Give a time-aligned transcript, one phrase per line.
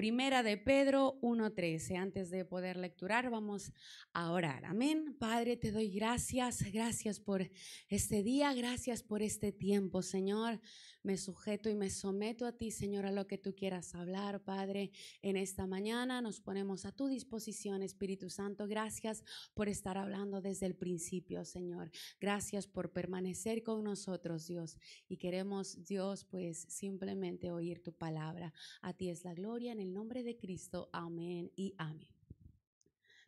[0.00, 1.98] Primera de Pedro 1.13.
[1.98, 3.70] Antes de poder lecturar, vamos
[4.14, 4.64] a orar.
[4.64, 5.14] Amén.
[5.18, 6.62] Padre, te doy gracias.
[6.72, 7.50] Gracias por
[7.90, 8.54] este día.
[8.54, 10.58] Gracias por este tiempo, Señor.
[11.02, 14.90] Me sujeto y me someto a ti, Señor, a lo que tú quieras hablar, Padre.
[15.22, 18.66] En esta mañana nos ponemos a tu disposición, Espíritu Santo.
[18.66, 19.24] Gracias
[19.54, 21.90] por estar hablando desde el principio, Señor.
[22.20, 24.78] Gracias por permanecer con nosotros, Dios.
[25.08, 28.52] Y queremos, Dios, pues simplemente oír tu palabra.
[28.82, 30.88] A ti es la gloria en el nombre de Cristo.
[30.92, 32.08] Amén y amén.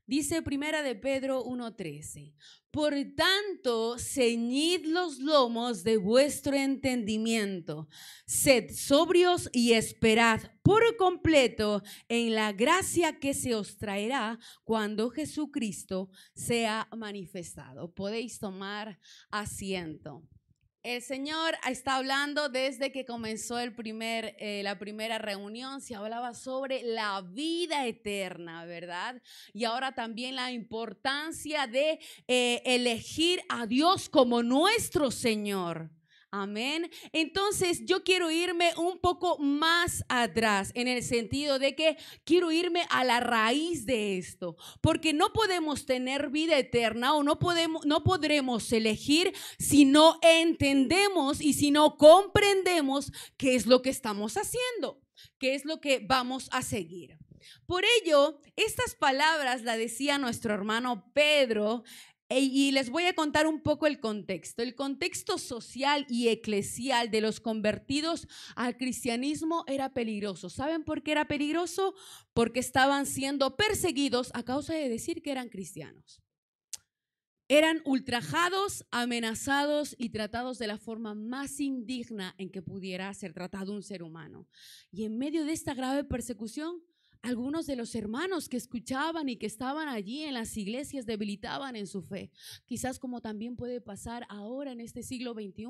[0.07, 2.35] Dice primera de Pedro 1:13.
[2.73, 7.88] Por tanto, ceñid los lomos de vuestro entendimiento,
[8.27, 16.10] sed sobrios y esperad por completo en la gracia que se os traerá cuando Jesucristo
[16.35, 17.95] sea manifestado.
[17.95, 18.99] Podéis tomar
[19.30, 20.23] asiento.
[20.83, 26.35] El Señor está hablando desde que comenzó el primer, eh, la primera reunión, se hablaba
[26.35, 29.23] sobre la vida eterna, ¿verdad?
[29.52, 35.89] Y ahora también la importancia de eh, elegir a Dios como nuestro Señor.
[36.35, 36.91] Amén.
[37.13, 42.87] Entonces yo quiero irme un poco más atrás en el sentido de que quiero irme
[42.89, 48.02] a la raíz de esto, porque no podemos tener vida eterna o no podemos no
[48.02, 55.02] podremos elegir si no entendemos y si no comprendemos qué es lo que estamos haciendo,
[55.39, 57.19] qué es lo que vamos a seguir.
[57.67, 61.85] Por ello, estas palabras la decía nuestro hermano Pedro
[62.41, 64.62] y les voy a contar un poco el contexto.
[64.62, 70.49] El contexto social y eclesial de los convertidos al cristianismo era peligroso.
[70.49, 71.94] ¿Saben por qué era peligroso?
[72.33, 76.22] Porque estaban siendo perseguidos a causa de decir que eran cristianos.
[77.49, 83.75] Eran ultrajados, amenazados y tratados de la forma más indigna en que pudiera ser tratado
[83.75, 84.49] un ser humano.
[84.91, 86.83] Y en medio de esta grave persecución,
[87.22, 91.87] algunos de los hermanos que escuchaban y que estaban allí en las iglesias debilitaban en
[91.87, 92.31] su fe.
[92.66, 95.65] Quizás como también puede pasar ahora en este siglo XXI,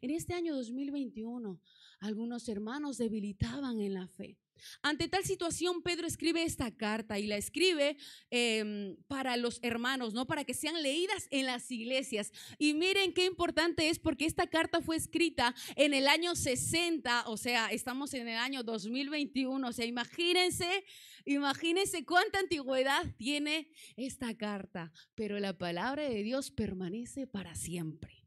[0.00, 1.60] en este año 2021,
[2.00, 4.38] algunos hermanos debilitaban en la fe.
[4.82, 7.96] Ante tal situación, Pedro escribe esta carta y la escribe
[8.30, 10.26] em, para los hermanos, ¿no?
[10.26, 12.32] Para que sean leídas en las iglesias.
[12.58, 17.36] Y miren qué importante es porque esta carta fue escrita en el año 60, o
[17.36, 20.84] sea, estamos en el año 2021, o sea, imagínense,
[21.24, 28.21] imagínense cuánta antigüedad tiene esta carta, pero la palabra de Dios permanece para siempre.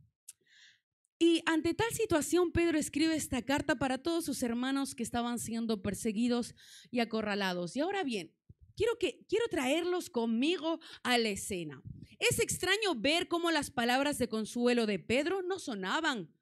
[1.18, 5.82] Y ante tal situación, Pedro escribe esta carta para todos sus hermanos que estaban siendo
[5.82, 6.56] perseguidos
[6.92, 7.76] y acorralados.
[7.76, 8.34] Y ahora bien,
[8.76, 11.82] quiero, que, quiero traerlos conmigo a la escena.
[12.20, 16.34] Es extraño ver cómo las palabras de consuelo de Pedro no sonaban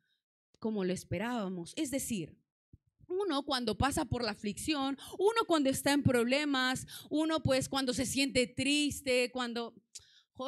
[0.60, 1.74] como lo esperábamos.
[1.76, 2.36] Es decir,
[3.08, 8.06] uno cuando pasa por la aflicción, uno cuando está en problemas, uno pues cuando se
[8.06, 9.76] siente triste, cuando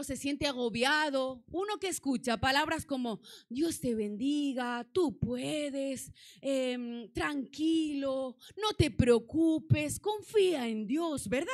[0.03, 1.43] se siente agobiado.
[1.51, 9.99] Uno que escucha palabras como Dios te bendiga, tú puedes, em, tranquilo, no te preocupes,
[9.99, 11.53] confía en Dios, ¿verdad?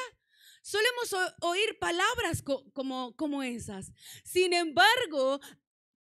[0.64, 2.44] Solemos oír palabras
[2.74, 3.92] como, como esas.
[4.24, 5.40] Sin embargo,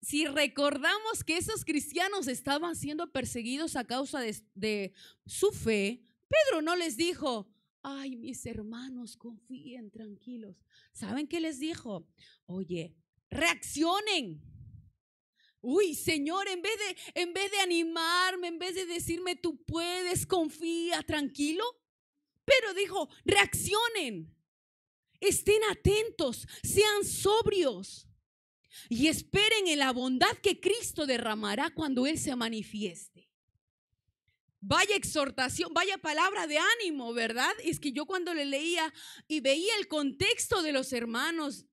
[0.02, 4.94] si recordamos que esos cristianos estaban siendo perseguidos a causa de
[5.25, 7.47] su fe, Pedro no les dijo,
[7.81, 10.56] ay, mis hermanos, confíen tranquilos.
[10.91, 12.07] ¿Saben qué les dijo?
[12.45, 12.95] Oye,
[13.29, 14.41] reaccionen.
[15.62, 20.25] Uy, Señor, en vez de en vez de animarme, en vez de decirme tú puedes,
[20.25, 21.63] confía, tranquilo,
[22.45, 24.35] pero dijo, reaccionen.
[25.19, 28.07] Estén atentos, sean sobrios
[28.88, 33.28] y esperen en la bondad que Cristo derramará cuando Él se manifieste.
[34.62, 37.53] Vaya exhortación, vaya palabra de ánimo, ¿verdad?
[37.64, 38.94] Es que yo cuando le leía
[39.28, 41.66] y veía el contexto de los hermanos,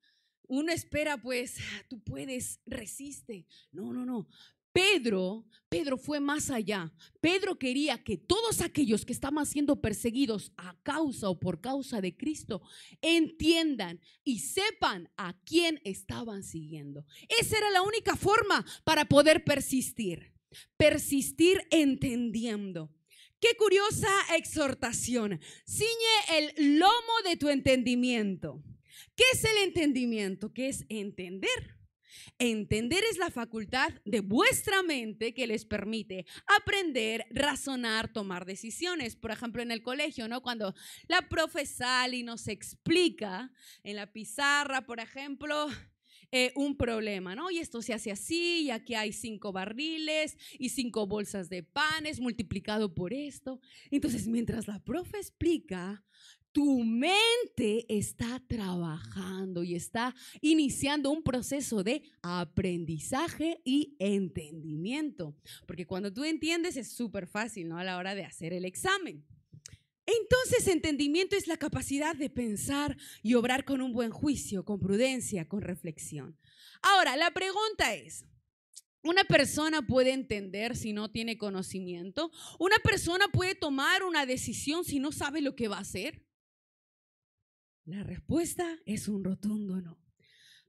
[0.47, 3.47] uno espera pues, ah, tú puedes, resiste.
[3.73, 4.29] No, no, no.
[4.73, 6.93] Pedro, Pedro fue más allá.
[7.21, 12.15] Pedro quería que todos aquellos que estaban siendo perseguidos a causa o por causa de
[12.15, 12.61] Cristo
[13.01, 17.07] entiendan y sepan a quién estaban siguiendo.
[17.41, 20.36] Esa era la única forma para poder persistir
[20.77, 22.93] persistir entendiendo.
[23.41, 25.41] Qué curiosa exhortación.
[25.67, 28.63] Ciñe el lomo de tu entendimiento.
[29.15, 30.53] ¿Qué es el entendimiento?
[30.53, 31.77] ¿Qué es entender?
[32.39, 39.17] Entender es la facultad de vuestra mente que les permite aprender, razonar, tomar decisiones.
[39.17, 40.43] Por ejemplo, en el colegio, ¿no?
[40.43, 40.75] Cuando
[41.09, 43.53] la profesora nos explica
[43.83, 45.69] en la pizarra, por ejemplo,
[46.33, 47.51] eh, un problema, ¿no?
[47.51, 52.21] Y esto se hace así, y aquí hay cinco barriles y cinco bolsas de panes
[52.21, 53.61] multiplicado por esto.
[53.91, 56.05] Entonces, mientras la profe explica,
[56.57, 65.37] tu mente está trabajando y está iniciando un proceso de aprendizaje y entendimiento.
[65.67, 67.77] Porque cuando tú entiendes es súper fácil, ¿no?
[67.77, 69.23] A la hora de hacer el examen.
[70.07, 75.49] Entonces, entendimiento es la capacidad de pensar y obrar con un buen juicio, con prudencia,
[75.49, 76.39] con reflexión.
[76.81, 78.25] Ahora, la pregunta es,
[79.07, 82.33] ¿Una persona puede entender si no tiene conocimiento?
[82.59, 86.27] ¿Una persona puede tomar una decisión si no sabe lo que va a hacer?
[87.85, 90.03] La respuesta es un rotundo no.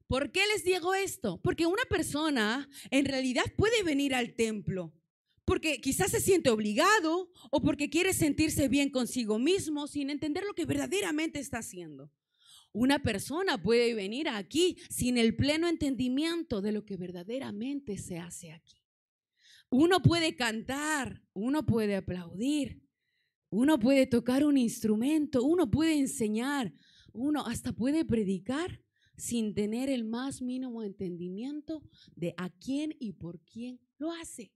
[0.05, 1.41] ¿Por qué les digo esto?
[1.41, 4.93] Porque una persona en realidad puede venir al templo
[5.47, 10.53] porque quizás se siente obligado o porque quiere sentirse bien consigo mismo sin entender lo
[10.53, 12.11] que verdaderamente está haciendo.
[12.73, 18.51] Una persona puede venir aquí sin el pleno entendimiento de lo que verdaderamente se hace
[18.51, 18.83] aquí.
[19.69, 22.83] Uno puede cantar, uno puede aplaudir,
[23.49, 26.73] uno puede tocar un instrumento, uno puede enseñar,
[27.13, 28.81] uno hasta puede predicar
[29.15, 31.83] sin tener el más mínimo entendimiento
[32.17, 34.51] de a quién y por quién lo hace.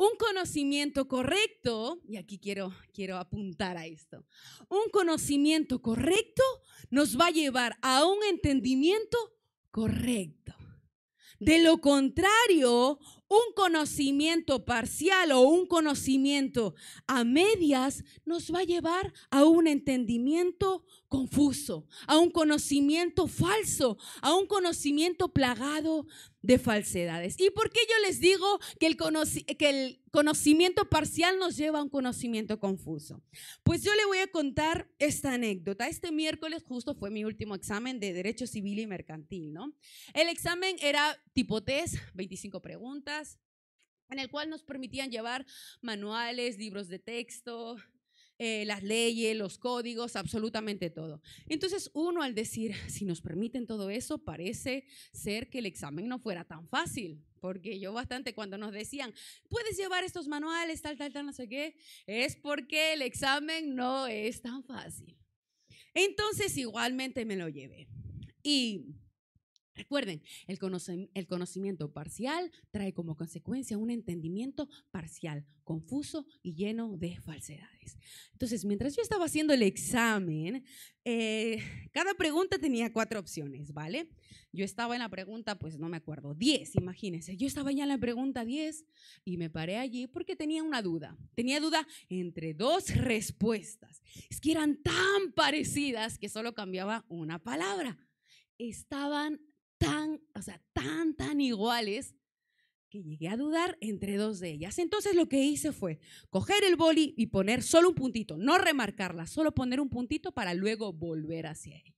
[0.00, 4.24] Un conocimiento correcto, y aquí quiero, quiero apuntar a esto,
[4.70, 6.42] un conocimiento correcto
[6.88, 9.18] nos va a llevar a un entendimiento
[9.70, 10.54] correcto.
[11.38, 12.98] De lo contrario,
[13.28, 16.74] un conocimiento parcial o un conocimiento
[17.06, 24.34] a medias nos va a llevar a un entendimiento confuso, a un conocimiento falso, a
[24.34, 26.06] un conocimiento plagado
[26.42, 27.36] de falsedades.
[27.38, 32.58] ¿Y por qué yo les digo que el, conocimiento parcial nos lleva a un conocimiento
[32.58, 33.22] confuso?
[33.62, 35.86] Pues yo le voy a contar esta anécdota.
[35.86, 39.72] Este miércoles justo fue mi último examen de Derecho Civil y Mercantil, ¿no?
[40.14, 43.38] El examen era tipo test, 25 preguntas,
[44.08, 45.46] en el cual nos permitían llevar
[45.80, 47.76] manuales, libros de texto,
[48.42, 51.20] eh, las leyes, los códigos, absolutamente todo.
[51.46, 56.18] Entonces uno al decir, si nos permiten todo eso, parece ser que el examen no
[56.18, 59.12] fuera tan fácil, porque yo bastante cuando nos decían,
[59.50, 61.76] puedes llevar estos manuales, tal, tal, tal, no sé qué,
[62.06, 65.18] es porque el examen no es tan fácil.
[65.92, 67.88] Entonces igualmente me lo llevé.
[68.42, 68.86] Y
[69.80, 77.96] Recuerden, el, conocimiento parcial trae como consecuencia un entendimiento parcial, confuso y lleno de falsedades.
[78.32, 80.64] Entonces, mientras yo estaba haciendo el examen,
[81.06, 81.62] eh,
[81.92, 84.10] cada pregunta tenía cuatro opciones, ¿vale?
[84.52, 87.38] Yo estaba en la pregunta, pues no me acuerdo, 10, imagínense.
[87.38, 88.84] Yo estaba ya en la pregunta 10
[89.24, 91.16] y me paré allí porque tenía una duda.
[91.34, 94.02] Tenía duda entre dos respuestas.
[94.28, 97.96] Es que eran tan parecidas que solo cambiaba una palabra.
[98.58, 99.40] Estaban
[99.80, 102.14] tan, o sea, tan, tan iguales
[102.90, 104.78] que llegué a dudar entre dos de ellas.
[104.78, 105.98] Entonces lo que hice fue
[106.28, 110.52] coger el boli y poner solo un puntito, no remarcarla, solo poner un puntito para
[110.52, 111.94] luego volver hacia ella.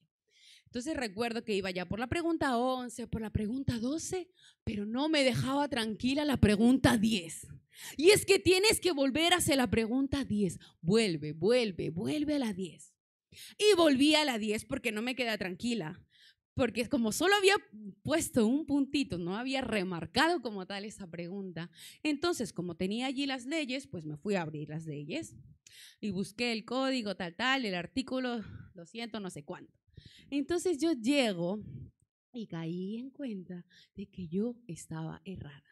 [0.66, 4.30] Entonces recuerdo que iba ya por la pregunta 11, por la pregunta 12,
[4.64, 7.48] pero no me dejaba tranquila la pregunta 10.
[7.96, 10.58] Y es que tienes que volver hacia la pregunta 10.
[10.80, 12.94] Vuelve, vuelve, vuelve a la 10.
[13.58, 16.00] Y volví a la 10 porque no me queda tranquila
[16.54, 17.54] porque como solo había
[18.02, 21.70] puesto un puntito, no había remarcado como tal esa pregunta,
[22.02, 25.36] entonces como tenía allí las leyes, pues me fui a abrir las leyes
[26.00, 28.42] y busqué el código tal, tal, el artículo
[28.74, 29.72] lo siento, no sé cuánto.
[30.30, 31.60] Entonces yo llego
[32.32, 35.71] y caí en cuenta de que yo estaba errada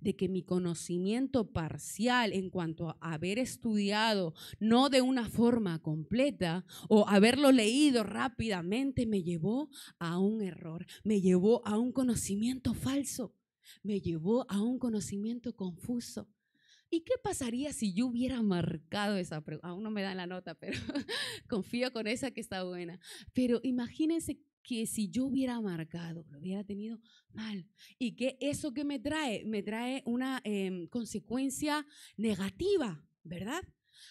[0.00, 6.64] de que mi conocimiento parcial en cuanto a haber estudiado no de una forma completa
[6.88, 13.34] o haberlo leído rápidamente me llevó a un error, me llevó a un conocimiento falso,
[13.82, 16.28] me llevó a un conocimiento confuso.
[16.90, 19.68] ¿Y qué pasaría si yo hubiera marcado esa pregunta?
[19.68, 20.78] Aún no me dan la nota, pero
[21.48, 22.98] confío con esa que está buena.
[23.34, 27.00] Pero imagínense que si yo hubiera marcado, lo hubiera tenido
[27.32, 27.66] mal.
[27.98, 31.86] Y que eso que me trae, me trae una em, consecuencia
[32.18, 33.62] negativa, ¿verdad?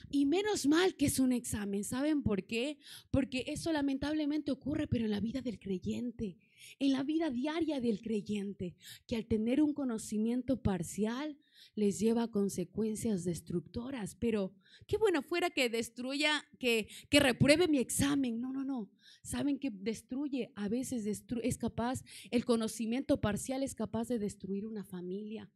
[0.10, 1.84] Y menos mal que es un examen.
[1.84, 2.80] ¿Saben por qué?
[3.12, 6.38] Porque eso lamentablemente ocurre, pero en la vida del creyente,
[6.80, 8.76] en la vida diaria del creyente,
[9.08, 11.38] que al tener un conocimiento parcial
[11.76, 14.16] les lleva a consecuencias destructoras.
[14.16, 14.54] Pero
[14.86, 18.40] qué bueno fuera que destruya, que, que repruebe mi examen.
[18.40, 18.90] No, no, no.
[19.24, 24.84] Saben que destruye, a veces es capaz, el conocimiento parcial es capaz de destruir una
[24.84, 25.52] familia,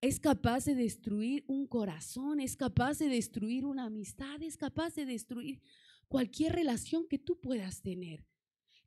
[0.00, 5.06] es capaz de destruir un corazón, es capaz de destruir una amistad, es capaz de
[5.06, 5.60] destruir
[6.08, 8.26] cualquier relación que tú puedas tener.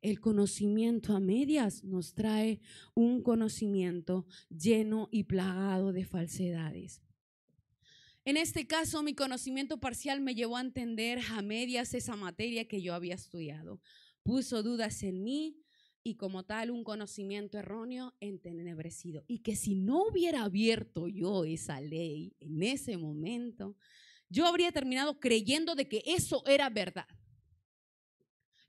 [0.04, 2.60] El conocimiento a medias nos trae
[2.94, 7.00] un conocimiento lleno y plagado de falsedades.
[8.26, 12.82] En este caso, mi conocimiento parcial me llevó a entender a medias esa materia que
[12.82, 13.80] yo había estudiado.
[14.22, 15.56] Puso dudas en mí
[16.02, 19.24] y como tal un conocimiento erróneo entenebrecido.
[19.26, 23.74] Y que si no hubiera abierto yo esa ley en ese momento,
[24.28, 27.06] yo habría terminado creyendo de que eso era verdad.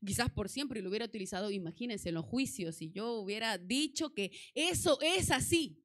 [0.06, 4.32] Quizás por siempre lo hubiera utilizado, imagínense, en los juicios, si yo hubiera dicho que
[4.54, 5.82] eso es así.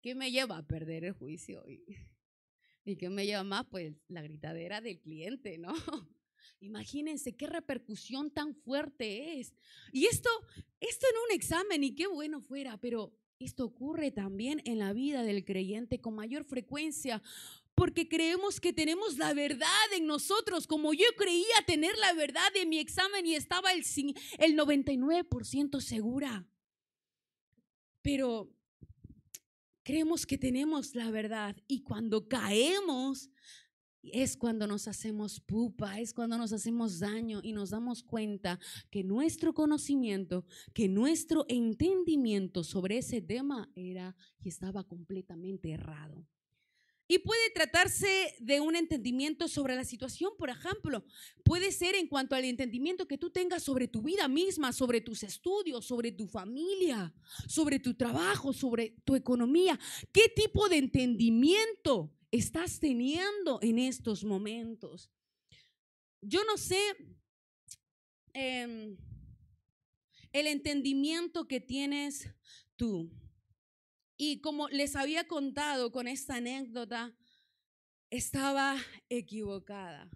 [0.00, 1.64] ¿Qué me lleva a perder el juicio?
[1.68, 3.66] ¿Y qué me lleva más?
[3.70, 5.74] Pues la gritadera del cliente, ¿no?
[6.60, 9.54] Imagínense qué repercusión tan fuerte es.
[9.92, 10.28] Y esto,
[10.78, 15.22] esto en un examen, y qué bueno fuera, pero esto ocurre también en la vida
[15.22, 17.22] del creyente con mayor frecuencia,
[17.80, 22.68] porque creemos que tenemos la verdad en nosotros, como yo creía tener la verdad en
[22.68, 23.82] mi examen y estaba el,
[24.38, 26.46] el 99% segura.
[28.02, 28.54] Pero
[29.82, 33.30] creemos que tenemos la verdad y cuando caemos
[34.02, 38.60] es cuando nos hacemos pupa, es cuando nos hacemos daño y nos damos cuenta
[38.90, 40.44] que nuestro conocimiento,
[40.74, 46.26] que nuestro entendimiento sobre ese tema era y estaba completamente errado.
[47.10, 51.04] Y puede tratarse de un entendimiento sobre la situación, por ejemplo.
[51.42, 55.24] Puede ser en cuanto al entendimiento que tú tengas sobre tu vida misma, sobre tus
[55.24, 57.12] estudios, sobre tu familia,
[57.48, 59.76] sobre tu trabajo, sobre tu economía.
[60.12, 65.10] ¿Qué tipo de entendimiento estás teniendo en estos momentos?
[66.22, 66.80] Yo no sé
[68.34, 68.96] em,
[70.32, 72.30] el entendimiento que tienes
[72.76, 73.10] tú.
[74.22, 77.16] Y como les había contado con esta anécdota,
[78.10, 78.76] estaba
[79.08, 80.10] equivocada.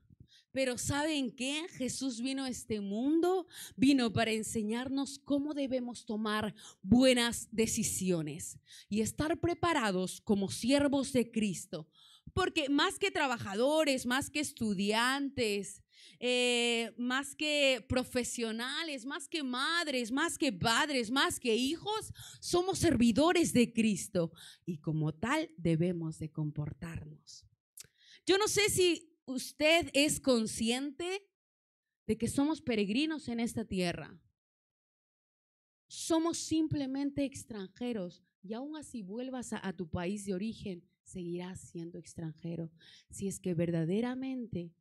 [0.52, 1.66] Pero ¿saben qué?
[1.70, 3.46] Jesús vino a este mundo,
[3.76, 8.58] vino para enseñarnos cómo debemos tomar buenas decisiones
[8.90, 11.88] y estar preparados como siervos de Cristo.
[12.34, 15.82] Porque más que trabajadores, más que estudiantes,
[16.18, 23.52] eh, más que profesionales, más que madres, más que padres, más que hijos, somos servidores
[23.52, 24.32] de Cristo
[24.64, 27.44] y como tal debemos de comportarnos.
[28.26, 31.26] Yo no sé si usted es consciente
[32.06, 34.18] de que somos peregrinos en esta tierra.
[35.88, 41.99] Somos simplemente extranjeros y aún así vuelvas a, a tu país de origen, seguirás siendo
[41.99, 42.70] extranjero
[43.11, 44.73] si es que verdaderamente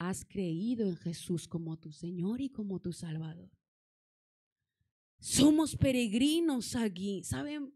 [0.00, 3.50] has creído en Jesús como tu Señor y como tu Salvador.
[5.18, 7.74] Somos peregrinos aquí, ¿saben?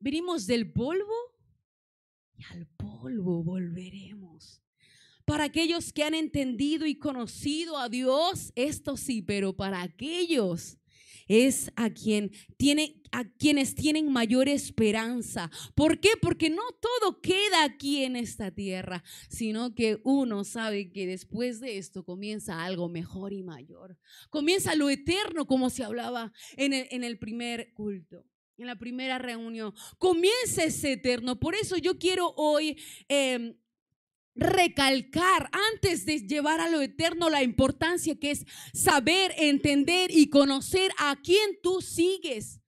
[0.00, 1.12] Venimos del polvo
[2.38, 4.62] y al polvo volveremos.
[5.26, 10.78] Para aquellos que han entendido y conocido a Dios, esto sí, pero para aquellos
[11.28, 15.50] es a quien tiene a quienes tienen mayor esperanza.
[15.74, 16.10] ¿Por qué?
[16.20, 21.78] Porque no todo queda aquí en esta tierra, sino que uno sabe que después de
[21.78, 23.98] esto comienza algo mejor y mayor.
[24.30, 28.24] Comienza lo eterno, como se hablaba en el, primer culto
[28.56, 29.72] en la primera reunión.
[29.98, 31.38] Comienza ese eterno.
[31.38, 32.76] Por eso yo quiero hoy
[33.08, 33.54] em,
[34.38, 40.92] recalcar antes de llevar a lo eterno la importancia que es saber, entender y conocer
[40.98, 42.60] a quién tú sigues.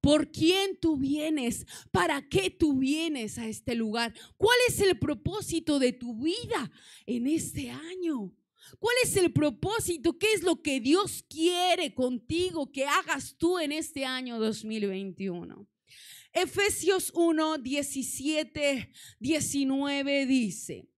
[0.00, 1.66] ¿Por quién tú vienes?
[1.90, 4.14] ¿Para qué tú vienes a este lugar?
[4.36, 6.70] ¿Cuál es el propósito de tu vida
[7.04, 8.32] en este año?
[8.78, 10.18] ¿Cuál es el propósito?
[10.18, 15.66] ¿Qué es lo que Dios quiere contigo que hagas tú en este año 2021?
[16.32, 20.88] Efesios 1, 17, 19 dice,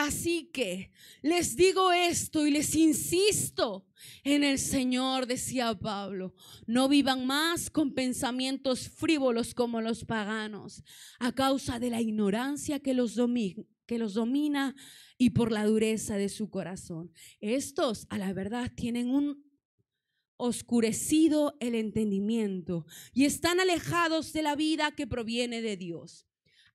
[0.00, 0.90] Así que
[1.20, 3.86] les digo esto y les insisto
[4.24, 6.32] en el Señor, decía Pablo,
[6.66, 10.82] no vivan más con pensamientos frívolos como los paganos,
[11.18, 14.74] a causa de la ignorancia que los, domina,
[15.18, 17.12] y por la dureza de su corazón.
[17.40, 19.44] Estos, a la verdad, tienen un
[20.38, 26.26] oscurecido el entendimiento y están alejados de la vida que proviene de Dios.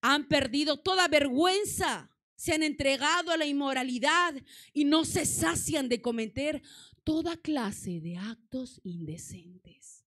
[0.02, 4.36] Han perdido toda vergüenza se han entregado a la inmoralidad
[4.74, 6.62] y no se sacian de cometer
[7.04, 10.06] toda clase de actos indecentes.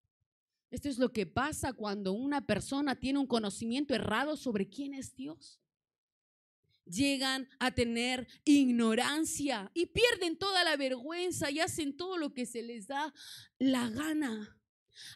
[0.70, 5.14] Esto es lo que pasa cuando una persona tiene un conocimiento errado sobre quién es
[5.14, 5.60] Dios.
[6.84, 12.62] Llegan a tener ignorancia y pierden toda la vergüenza y hacen todo lo que se
[12.62, 13.14] les da
[13.58, 14.58] la gana.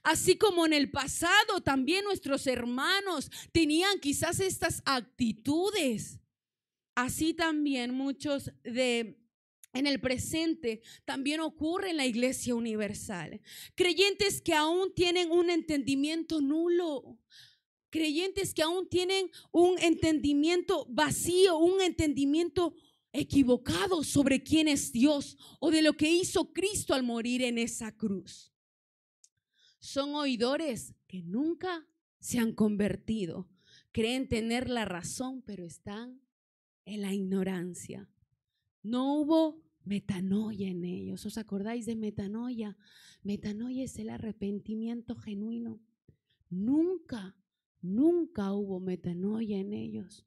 [0.03, 6.22] Así como en el pasado también nuestros hermanos tenían quizás estas actitudes.
[6.95, 9.19] Así también muchos de
[9.75, 13.41] en el presente también ocurre en la iglesia universal.
[13.75, 17.19] Creyentes que aún tienen un entendimiento nulo.
[17.89, 22.75] Creyentes que aún tienen un entendimiento vacío, un entendimiento
[23.13, 27.97] equivocado sobre quién es Dios o de lo que hizo Cristo al morir en esa
[27.97, 28.53] cruz.
[29.79, 31.87] Son oidores que nunca
[32.19, 33.51] se han convertido.
[33.91, 36.22] Creen tener la razón, pero están
[36.85, 38.09] en la ignorancia.
[38.83, 41.25] No hubo metanoia en ellos.
[41.27, 42.77] ¿Os acordáis de metanoia?
[43.23, 45.81] Metanoia es el arrepentimiento genuino.
[46.51, 47.37] Nunca,
[47.81, 50.27] nunca hubo metanoia en ellos.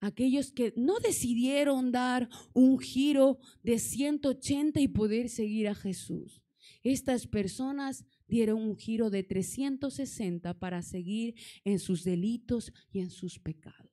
[0.00, 6.42] Aquellos que no decidieron dar un giro de 180 y poder seguir a Jesús.
[6.82, 11.34] Estas personas dieron un giro de 360 para seguir
[11.64, 13.91] en sus delitos y en sus pecados.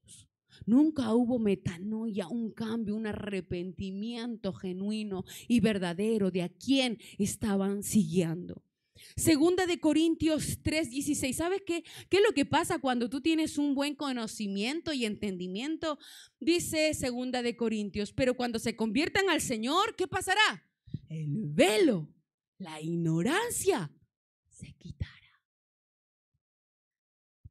[0.66, 8.64] Nunca hubo metanoia, un cambio, un arrepentimiento genuino y verdadero de a quién estaban siguiendo.
[9.16, 11.34] Segunda de Corintios 3:16.
[11.34, 11.84] ¿Sabes qué?
[12.10, 15.98] ¿Qué es lo que pasa cuando tú tienes un buen conocimiento y entendimiento?
[16.40, 20.66] Dice Segunda de Corintios, pero cuando se conviertan al Señor, ¿qué pasará?
[21.08, 22.10] El velo,
[22.58, 23.92] la ignorancia
[24.50, 25.19] se quitará.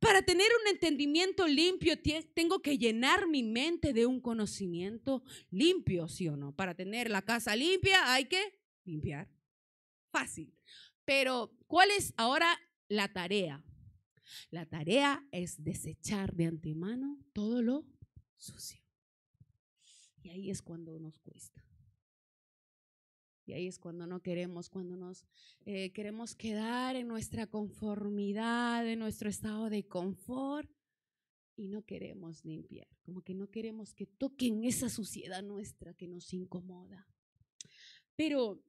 [0.00, 1.95] Para tener un entendimiento limpio,
[2.35, 6.55] tengo que llenar mi mente de un conocimiento limpio, ¿sí o no?
[6.55, 9.28] Para tener la casa limpia hay que limpiar.
[10.11, 10.55] Fácil.
[11.05, 13.64] Pero, ¿cuál es ahora la tarea?
[14.50, 17.87] La tarea es desechar de antemano todo lo
[18.37, 18.83] sucio.
[20.23, 21.68] Y ahí es cuando nos cuesta.
[23.49, 25.25] Y ahí es cuando no queremos, cuando nos
[25.64, 30.71] eh, queremos quedar en nuestra conformidad, en nuestro estado de confort
[31.57, 36.35] y no queremos limpiar, como que no queremos que toquen esa suciedad nuestra que nos
[36.35, 37.09] incomoda.
[38.17, 38.62] Pero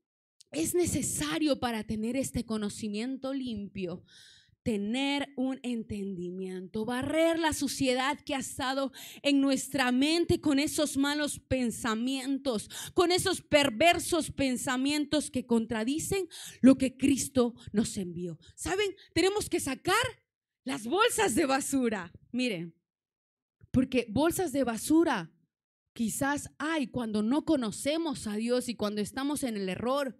[0.49, 4.05] es necesario para tener este conocimiento limpio
[4.63, 11.39] tener un entendimiento, barrer la suciedad que ha estado en nuestra mente con esos malos
[11.39, 16.27] pensamientos, con esos perversos pensamientos que contradicen
[16.61, 18.37] lo que Cristo nos envió.
[18.55, 18.95] ¿Saben?
[19.13, 19.95] Tenemos que sacar
[20.63, 22.11] las bolsas de basura.
[22.31, 22.75] Miren,
[23.71, 25.31] porque bolsas de basura
[25.93, 30.17] quizás hay cuando no conocemos a Dios y cuando estamos en el error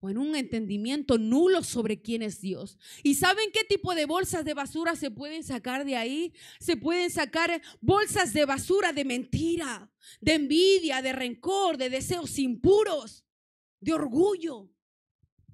[0.00, 2.78] o en un entendimiento nulo sobre quién es Dios.
[3.02, 6.32] ¿Y saben qué tipo de bolsas de basura se pueden sacar de ahí?
[6.60, 13.24] Se pueden sacar bolsas de basura de mentira, de envidia, de rencor, de deseos impuros,
[13.80, 14.70] de orgullo.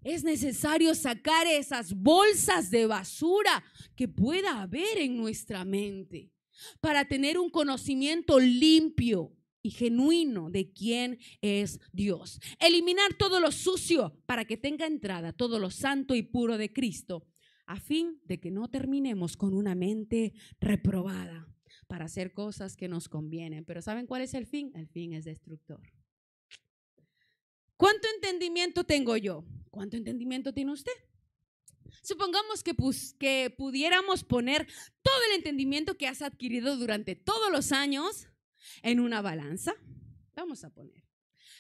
[0.03, 3.63] Es necesario sacar esas bolsas de basura
[3.95, 6.33] que pueda haber en nuestra mente
[6.81, 12.41] para tener un conocimiento limpio y genuino de quién es Dios.
[12.59, 17.27] Eliminar todo lo sucio para que tenga entrada todo lo santo y puro de Cristo,
[17.67, 21.49] a fin de que no terminemos con una mente reprobada
[21.87, 23.65] para hacer cosas que nos convienen.
[23.65, 24.73] Pero ¿saben cuál es el fin?
[24.75, 25.81] El fin es destructor.
[27.77, 29.45] ¿Cuánto entendimiento tengo yo?
[29.71, 30.93] ¿Cuánto entendimiento tiene usted?
[32.03, 32.75] Supongamos que,
[33.19, 34.67] que pudiéramos poner
[35.03, 38.29] todo el entendimiento que has adquirido durante todos los años
[38.83, 39.75] en una balanza.
[40.35, 41.05] Vamos a poner.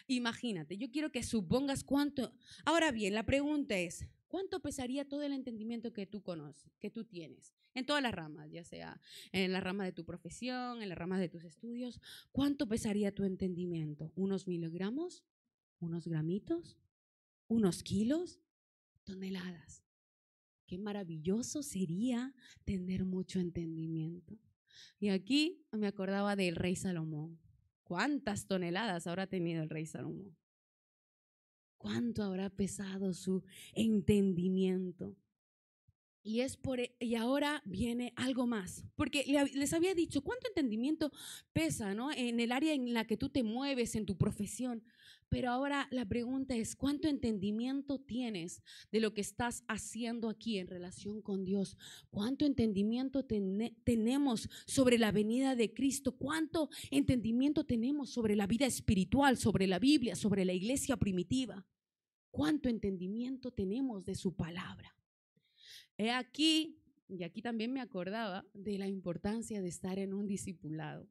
[0.06, 2.32] Imagínate, yo quiero que supongas cuánto.
[2.64, 7.04] Ahora bien, la pregunta es, ¿cuánto pesaría todo el entendimiento que tú conoces, que tú
[7.04, 7.54] tienes?
[7.74, 9.00] En todas las ramas, ya sea
[9.32, 12.00] en la rama de tu profesión, en la rama de tus estudios.
[12.30, 14.12] ¿Cuánto pesaría tu entendimiento?
[14.14, 15.24] ¿Unos miligramos?
[15.78, 16.76] ¿Unos gramitos?
[17.48, 18.40] ¿Unos kilos?
[19.04, 19.84] ¿Toneladas?
[20.66, 22.34] Qué maravilloso sería
[22.64, 24.38] tener mucho entendimiento.
[24.98, 27.38] Y aquí me acordaba del rey Salomón.
[27.82, 30.37] ¿Cuántas toneladas habrá tenido el rey Salomón?
[31.76, 35.16] ¿Cuánto habrá pesado su entendimiento?
[36.22, 41.11] Y es por e, y ahora viene algo más, porque les había dicho cuánto entendimiento
[41.52, 42.12] pesa, ¿no?
[42.12, 44.85] En el área en la que tú te mueves en tu profesión.
[45.32, 50.66] Pero ahora la pregunta es, ¿cuánto entendimiento tienes de lo que estás haciendo aquí en
[50.66, 51.78] relación con Dios?
[52.11, 56.18] ¿Cuánto entendimiento tenemos sobre la venida de Cristo?
[56.18, 61.66] ¿Cuánto entendimiento tenemos sobre la vida espiritual, sobre la Biblia, sobre la iglesia primitiva?
[62.30, 64.94] ¿Cuánto entendimiento tenemos de su palabra?
[65.98, 66.78] He aquí,
[67.09, 71.09] y aquí también me acordaba de la importancia de estar en un discipulado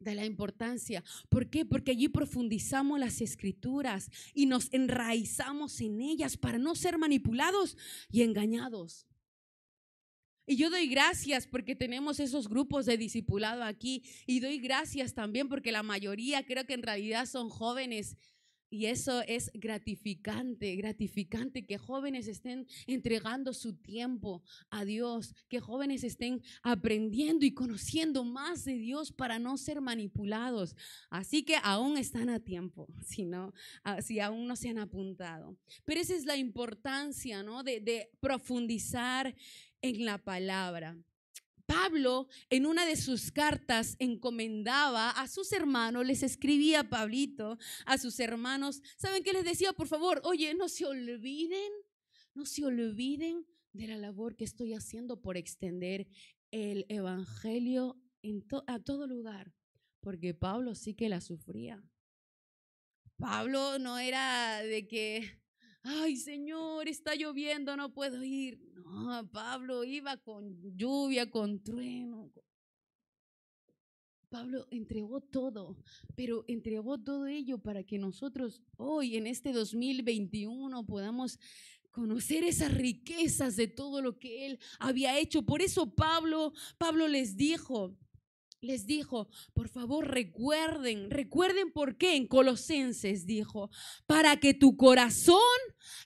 [0.00, 1.04] de la importancia.
[1.28, 1.64] ¿Por qué?
[1.64, 7.76] Porque allí profundizamos las escrituras y nos enraizamos en ellas para no ser manipulados
[8.10, 9.06] y engañados.
[10.46, 15.48] Y yo doy gracias porque tenemos esos grupos de discipulado aquí y doy gracias también
[15.48, 18.16] porque la mayoría creo que en realidad son jóvenes
[18.70, 26.04] Y eso es gratificante, gratificante que jóvenes estén entregando su tiempo a Dios, que jóvenes
[26.04, 30.76] estén aprendiendo y conociendo más de Dios para no ser manipulados.
[31.10, 33.52] Así que aún están a tiempo, si, no,
[33.82, 35.56] ah, si aún no se han apuntado.
[35.84, 37.64] Pero esa es la importancia ¿no?
[37.64, 39.34] de, de profundizar
[39.82, 40.96] en la palabra.
[41.70, 48.18] Pablo en una de sus cartas encomendaba a sus hermanos, les escribía Pablito a sus
[48.18, 49.72] hermanos, ¿saben qué les decía?
[49.72, 51.70] Por favor, oye, no se olviden,
[52.34, 56.08] no se olviden de la labor que estoy haciendo por extender
[56.50, 59.54] el Evangelio en a todo lugar,
[60.00, 61.80] porque Pablo sí que la sufría.
[63.16, 65.39] Pablo no era de que
[65.82, 68.60] ay Señor, está lloviendo, no puedo ir.
[68.74, 72.30] No, Pablo iba con lluvia, con trueno.
[74.28, 75.76] Pablo entregó todo,
[76.14, 81.38] pero entregó todo ello para que nosotros hoy, en este 2021, podamos
[81.90, 85.42] conocer esas riquezas de todo lo que él había hecho.
[85.42, 87.96] Por eso Pablo, Pablo les dijo,
[88.60, 93.70] les dijo, por favor recuerden, recuerden por qué en Colosenses dijo,
[94.06, 95.38] para que tu corazón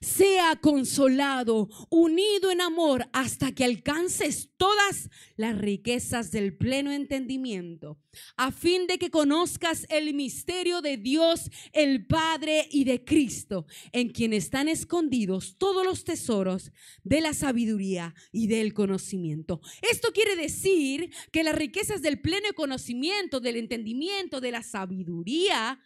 [0.00, 7.98] sea consolado, unido en amor, hasta que alcances todas las riquezas del pleno entendimiento,
[8.36, 14.10] a fin de que conozcas el misterio de Dios, el Padre y de Cristo, en
[14.10, 19.60] quien están escondidos todos los tesoros de la sabiduría y del conocimiento.
[19.82, 25.80] Esto quiere decir que las riquezas del pleno conocimiento, del entendimiento, de la sabiduría,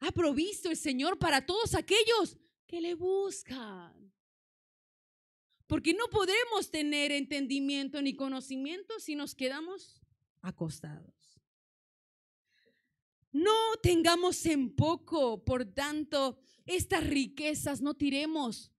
[0.00, 4.12] ha provisto el Señor para todos aquellos que le buscan.
[5.66, 10.00] Porque no podemos tener entendimiento ni conocimiento si nos quedamos
[10.42, 11.14] acostados.
[13.32, 18.72] No tengamos en poco, por tanto, estas riquezas, no tiremos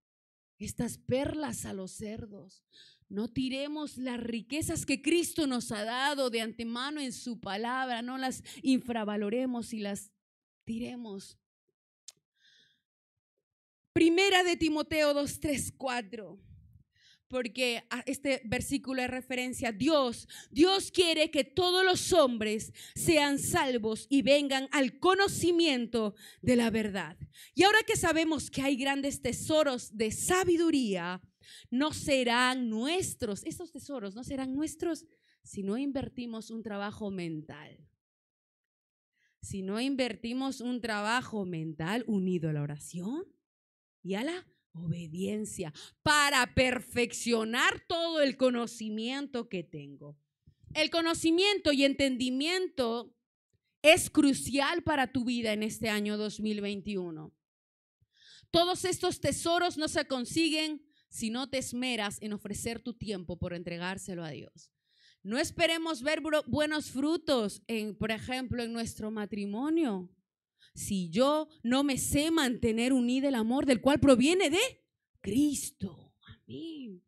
[0.58, 2.64] estas perlas a los cerdos.
[3.08, 8.18] No tiremos las riquezas que Cristo nos ha dado de antemano en su palabra, no
[8.18, 10.12] las infravaloremos y las
[10.64, 11.38] tiremos.
[13.96, 16.38] Primera de Timoteo 2, 3, 4
[17.30, 20.28] porque este versículo es referencia a Dios.
[20.52, 27.18] Dios quiere que todos los hombres sean salvos y vengan al conocimiento de la verdad.
[27.54, 31.22] Y ahora que sabemos que hay grandes tesoros de sabiduría,
[31.72, 35.06] no serán nuestros, estos tesoros no serán nuestros
[35.42, 37.80] si no invertimos un trabajo mental.
[39.42, 43.35] Si no invertimos un trabajo mental unido a la oración
[44.06, 50.16] y a la obediencia para perfeccionar todo el conocimiento que tengo.
[50.76, 53.16] El conocimiento y entendimiento
[53.82, 57.34] es crucial para tu vida en este año 2021.
[58.52, 63.54] Todos estos tesoros no se consiguen si no te esmeras en ofrecer tu tiempo por
[63.54, 64.72] entregárselo a Dios.
[65.24, 70.15] No esperemos ver buenos frutos, en, por ejemplo, en nuestro matrimonio,
[70.76, 74.60] si yo no me sé mantener unido el amor del cual proviene de
[75.22, 76.14] Cristo.
[76.28, 77.02] Amén.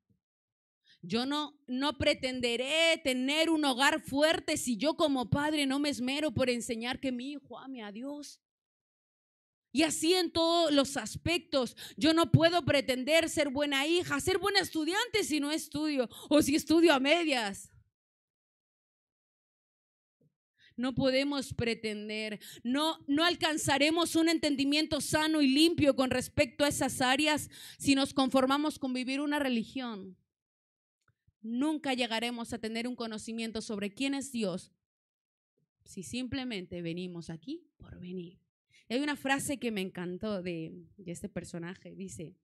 [1.02, 6.34] Yo no, no pretenderé tener un hogar fuerte si yo como padre no me esmero
[6.34, 8.42] por enseñar que mi hijo ame a Dios.
[9.72, 11.76] Y así en todos los aspectos.
[11.98, 16.56] Yo no puedo pretender ser buena hija, ser buena estudiante si no estudio o si
[16.56, 17.70] estudio a medias.
[20.78, 27.02] No podemos pretender, no, no alcanzaremos un entendimiento sano y limpio con respecto a esas
[27.02, 30.16] áreas si nos conformamos con vivir una religión.
[31.42, 34.72] Nunca llegaremos a tener un conocimiento sobre quién es Dios
[35.84, 38.40] si simplemente venimos aquí por venir.
[38.90, 40.74] Hay una frase que me encantó de,
[41.06, 41.96] este personaje.
[41.96, 42.36] Dice,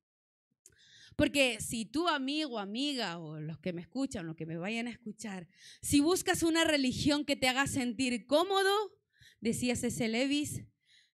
[1.15, 4.91] porque si tu amigo, amiga o los que me escuchan, los que me vayan a
[4.91, 5.47] escuchar,
[5.81, 8.71] si buscas una religión que te haga sentir cómodo,
[9.39, 10.07] decía C.C.
[10.07, 10.63] Levis,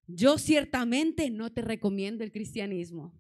[0.08, 3.14] yo ciertamente no te recomiendo el cristianismo.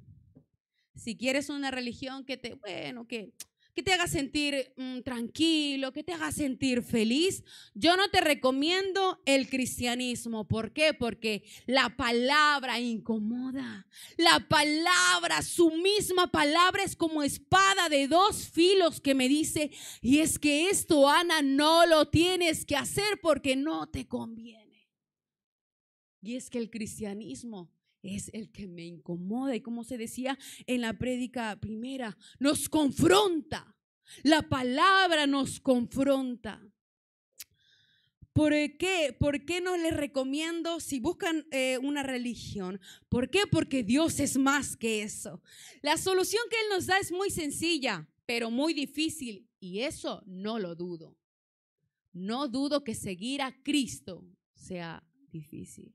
[0.95, 3.33] Si quieres una religión que te, bueno, que
[3.79, 9.21] que te haga sentir mm, tranquilo, que te haga sentir feliz, yo no te recomiendo
[9.25, 10.45] el cristianismo.
[10.45, 10.93] ¿Por qué?
[10.93, 13.87] Porque la palabra incomoda.
[14.17, 20.19] La palabra, su misma palabra es como espada de dos filos que me dice, y
[20.19, 24.89] es que esto, Ana, no lo tienes que hacer porque no te conviene.
[26.21, 29.55] Y es que el cristianismo es el que me incomoda.
[29.55, 33.75] Y como se decía en la prédica primera, nos confronta.
[34.23, 36.61] La palabra nos confronta.
[38.33, 39.15] ¿Por qué?
[39.19, 42.79] ¿Por qué no les recomiendo si buscan eh, una religión?
[43.09, 43.41] ¿Por qué?
[43.51, 45.41] Porque Dios es más que eso.
[45.81, 49.49] La solución que Él nos da es muy sencilla, pero muy difícil.
[49.59, 51.17] Y eso no lo dudo.
[52.13, 55.93] No dudo que seguir a Cristo sea difícil.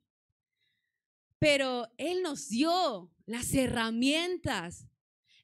[1.44, 4.86] Pero Él nos dio las herramientas.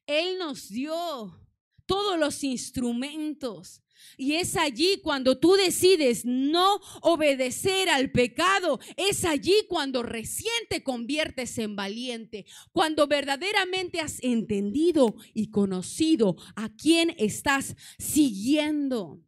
[0.07, 1.39] Él nos dio
[1.85, 3.83] todos los instrumentos.
[4.17, 10.81] Y es allí cuando tú decides no obedecer al pecado, es allí cuando recién te
[10.81, 19.21] conviertes en valiente, cuando verdaderamente has entendido y conocido a quién estás siguiendo.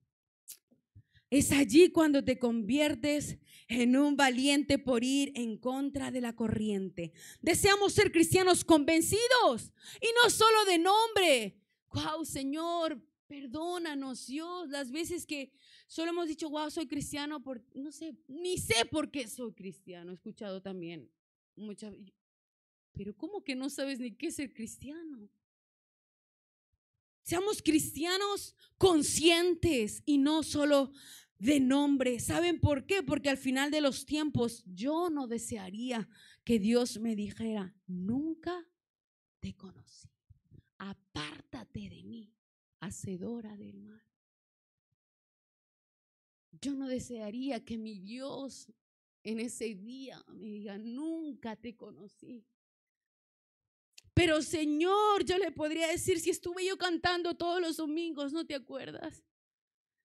[1.29, 7.11] Es allí cuando te conviertes en un valiente por ir en contra de la corriente.
[7.41, 9.71] Deseamos ser cristianos convencidos
[10.01, 11.59] y no solo de nombre.
[11.91, 15.51] Wow, Señor, perdónanos, Dios, las veces que
[15.87, 20.11] solo hemos dicho, wow, soy cristiano, por, no sé, ni sé por qué soy cristiano.
[20.11, 21.09] He escuchado también
[21.55, 21.93] muchas,
[22.91, 25.29] pero ¿cómo que no sabes ni qué es ser cristiano?
[27.23, 30.91] Seamos cristianos conscientes y no solo
[31.43, 32.21] de nombre.
[32.21, 33.03] ¿Saben por qué?
[33.03, 36.07] Porque al final de los tiempos yo no desearía
[36.45, 38.65] que Dios me dijera, nunca
[39.41, 40.09] te conocí.
[40.77, 42.33] Apártate de mí,
[42.79, 44.01] hacedora del mal.
[46.61, 48.71] Yo no desearía que mi Dios
[49.23, 52.45] en ese día me diga, nunca te conocí.
[54.13, 58.55] Pero Señor, yo le podría decir, si estuve yo cantando todos los domingos, ¿no te
[58.55, 59.25] acuerdas?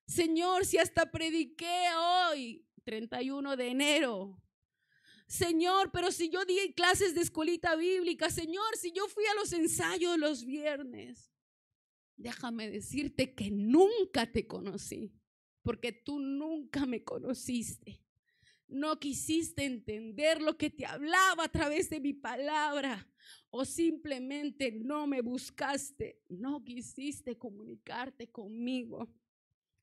[0.09, 4.42] Señor, si hasta prediqué hoy, 31 de enero.
[5.27, 9.53] Señor, pero si yo di clases de escuelita bíblica, Señor, si yo fui a los
[9.53, 11.31] ensayos los viernes,
[12.16, 15.12] déjame decirte que nunca te conocí,
[15.62, 18.03] porque tú nunca me conociste.
[18.66, 23.07] No quisiste entender lo que te hablaba a través de mi palabra
[23.51, 29.07] o simplemente no me buscaste, no quisiste comunicarte conmigo.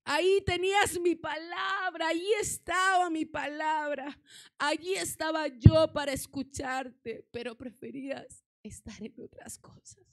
[0.08, 4.16] Ahí tenías mi palabra, ahí estaba mi palabra,
[4.60, 10.06] allí estaba yo para escucharte, pero preferías estar en otras cosas.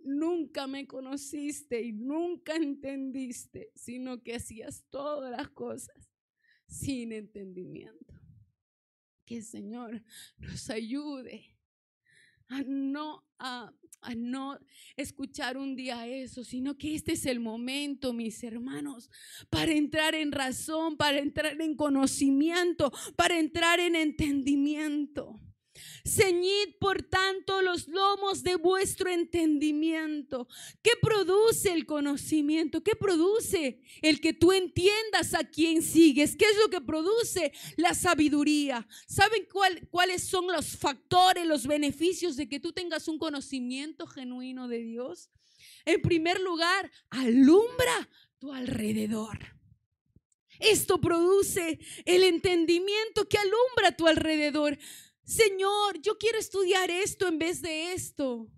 [0.00, 6.12] Nunca me conociste y nunca entendiste, sino que hacías todas las cosas
[6.66, 8.20] sin entendimiento.
[9.24, 10.02] Que el Señor
[10.36, 11.56] nos ayude
[12.48, 13.72] a no, a,
[14.16, 14.58] no
[14.96, 19.10] escuchar un día eso, sino que este es el momento, mis hermanos,
[19.50, 25.40] para entrar en razón, para entrar en conocimiento, para entrar en entendimiento.
[26.04, 30.48] Ceñid, por tanto, los lomos de vuestro entendimiento.
[30.82, 32.82] ¿Qué produce el conocimiento?
[32.82, 36.36] ¿Qué produce el que tú entiendas a quién sigues?
[36.36, 38.86] ¿Qué es lo que produce la sabiduría?
[39.06, 39.46] ¿Saben
[39.90, 45.30] cuáles son los factores, los beneficios de que tú tengas un conocimiento genuino de Dios?
[45.84, 48.08] En primer lugar, alumbra
[48.38, 49.56] tu alrededor.
[50.58, 54.78] Esto produce el entendimiento que alumbra tu alrededor.
[55.26, 58.48] Señor, yo quiero estudiar esto en vez de esto.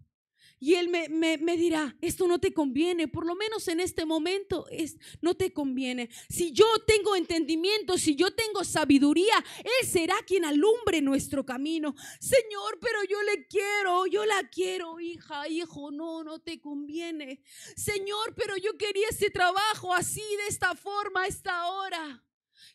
[0.61, 4.67] Y él me, me, dirá, esto no te conviene, por lo menos en este momento
[4.71, 6.11] es, no te conviene.
[6.29, 11.95] Si yo tengo entendimiento, si yo tengo sabiduría, Él será quien alumbre nuestro camino.
[12.19, 17.41] Señor, pero yo le quiero, yo la quiero, hija, hijo, no, no te conviene.
[17.77, 22.28] Señor, pero yo quería ese trabajo así, de esta forma, a esta hora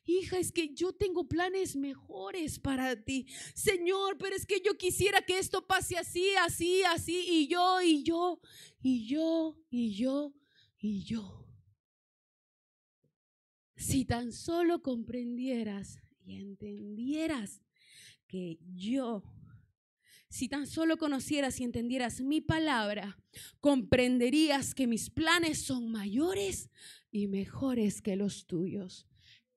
[0.05, 3.27] hija, es que yo tengo planes mejores para ti.
[3.55, 8.03] Señor, pero es que yo quisiera que esto pase así, así, así, y yo, y
[8.03, 8.39] yo,
[8.81, 10.33] y yo, y yo,
[10.79, 11.47] y yo.
[13.75, 17.61] Si tan solo comprendieras y entendieras
[18.27, 19.23] que yo,
[20.33, 23.19] si tan solo conocieras y entendieras mi palabra,
[23.59, 26.71] comprenderías que mis planes son mayores
[27.11, 29.07] y mejores que los tuyos.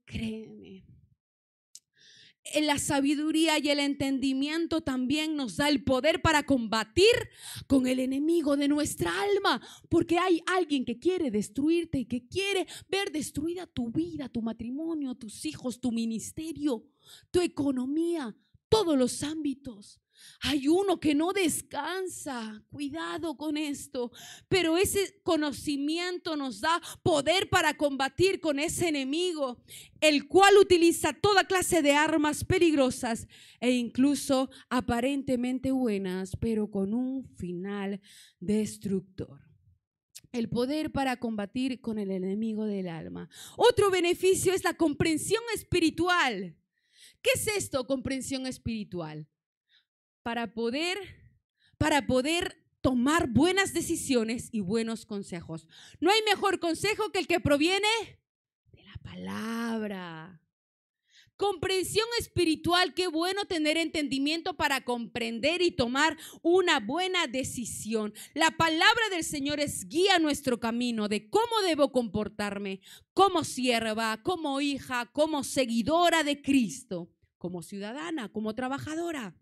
[0.07, 0.85] Créeme.
[2.61, 7.13] La sabiduría y el entendimiento también nos da el poder para combatir
[7.67, 12.67] con el enemigo de nuestra alma, porque hay alguien que quiere destruirte y que quiere
[12.89, 16.87] ver destruida tu vida, tu matrimonio, tus hijos, tu ministerio,
[17.33, 18.35] tu economía,
[18.69, 20.01] todos los ámbitos.
[20.41, 22.63] Hay uno que no descansa.
[22.71, 24.11] Cuidado con esto.
[24.49, 29.63] Pero ese conocimiento nos da poder para combatir con ese enemigo,
[30.01, 33.27] el cual utiliza toda clase de armas peligrosas
[33.61, 38.01] e incluso aparentemente buenas, pero con un final
[38.41, 39.41] destructor.
[40.33, 43.29] el poder para combatir con el enemigo del alma.
[43.57, 46.55] Otro beneficio es la comprensión espiritual.
[47.23, 49.27] ¿Qué es esto, comprensión espiritual?
[50.27, 50.99] Para poder,
[51.79, 55.69] para poder tomar buenas decisiones y buenos consejos.
[56.01, 57.87] No hay mejor consejo que el que proviene
[58.73, 60.43] de la palabra.
[61.37, 68.13] Comprensión espiritual, qué bueno tener entendimiento para comprender y tomar una buena decisión.
[68.35, 72.81] La palabra del Señor es guía nuestro camino de cómo debo comportarme
[73.15, 79.37] como sierva, como hija, como seguidora de Cristo, como ciudadana, como trabajadora.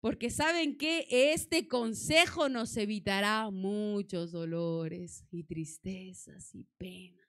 [0.00, 7.20] Porque saben que este consejo nos evitará muchos dolores y tristezas y penas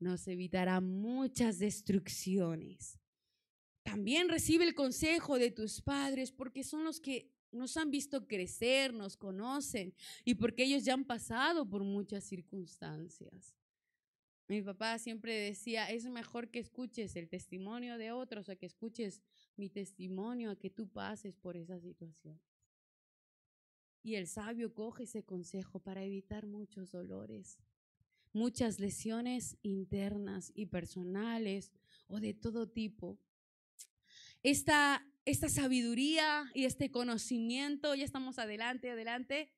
[0.00, 2.98] nos evitará muchas destrucciones.
[3.82, 8.92] También recibe el consejo de tus padres porque son los que nos han visto crecer,
[8.92, 13.54] nos conocen y porque ellos ya han pasado por muchas circunstancias.
[14.48, 19.22] Mi papá siempre decía, es mejor que escuches el testimonio de otros a que escuches
[19.56, 22.40] mi testimonio, a que tú pases por esa situación.
[24.02, 27.60] Y el sabio coge ese consejo para evitar muchos dolores
[28.32, 31.72] muchas lesiones internas y personales
[32.06, 33.18] o de todo tipo.
[34.42, 39.52] Esta, esta sabiduría y este conocimiento, ya estamos adelante, adelante,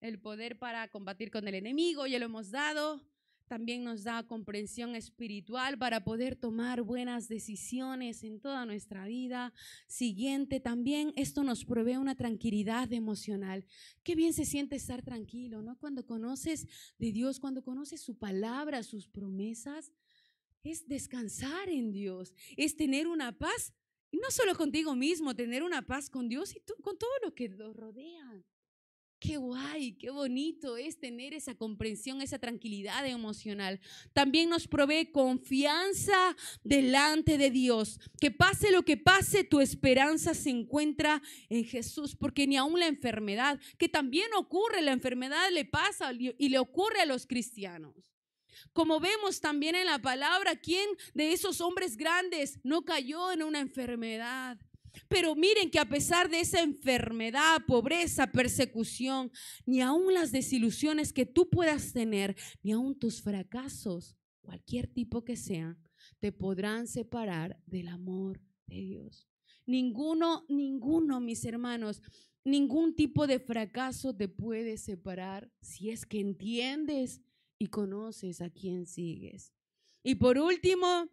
[0.00, 3.02] el poder para combatir con el enemigo, ya lo hemos dado,
[3.50, 9.52] también nos da comprensión espiritual para poder tomar buenas decisiones en toda nuestra vida.
[9.88, 13.66] Siguiente, también esto nos provee una tranquilidad emocional.
[14.04, 15.76] Qué bien se siente estar tranquilo, ¿no?
[15.76, 16.68] Cuando conoces
[17.00, 19.90] de Dios, cuando conoces su palabra, sus promesas,
[20.62, 23.74] es descansar en Dios, es tener una paz,
[24.12, 27.48] y no solo contigo mismo, tener una paz con Dios y con todo lo que
[27.48, 28.44] lo rodea.
[29.20, 33.78] Qué guay, qué bonito es tener esa comprensión, esa tranquilidad emocional.
[34.14, 38.00] También nos provee confianza delante de Dios.
[38.18, 42.86] Que pase lo que pase, tu esperanza se encuentra en Jesús, porque ni aun la
[42.86, 47.94] enfermedad, que también ocurre, la enfermedad le pasa y le ocurre a los cristianos.
[48.72, 53.60] Como vemos también en la palabra, ¿quién de esos hombres grandes no cayó en una
[53.60, 54.58] enfermedad?
[55.08, 59.30] Pero miren que a pesar de esa enfermedad, pobreza, persecución,
[59.66, 65.36] ni aun las desilusiones que tú puedas tener, ni aun tus fracasos, cualquier tipo que
[65.36, 65.78] sean,
[66.18, 69.26] te podrán separar del amor de Dios.
[69.66, 72.02] Ninguno, ninguno, mis hermanos,
[72.44, 77.20] ningún tipo de fracaso te puede separar si es que entiendes
[77.58, 79.52] y conoces a quién sigues.
[80.02, 81.08] Y por último,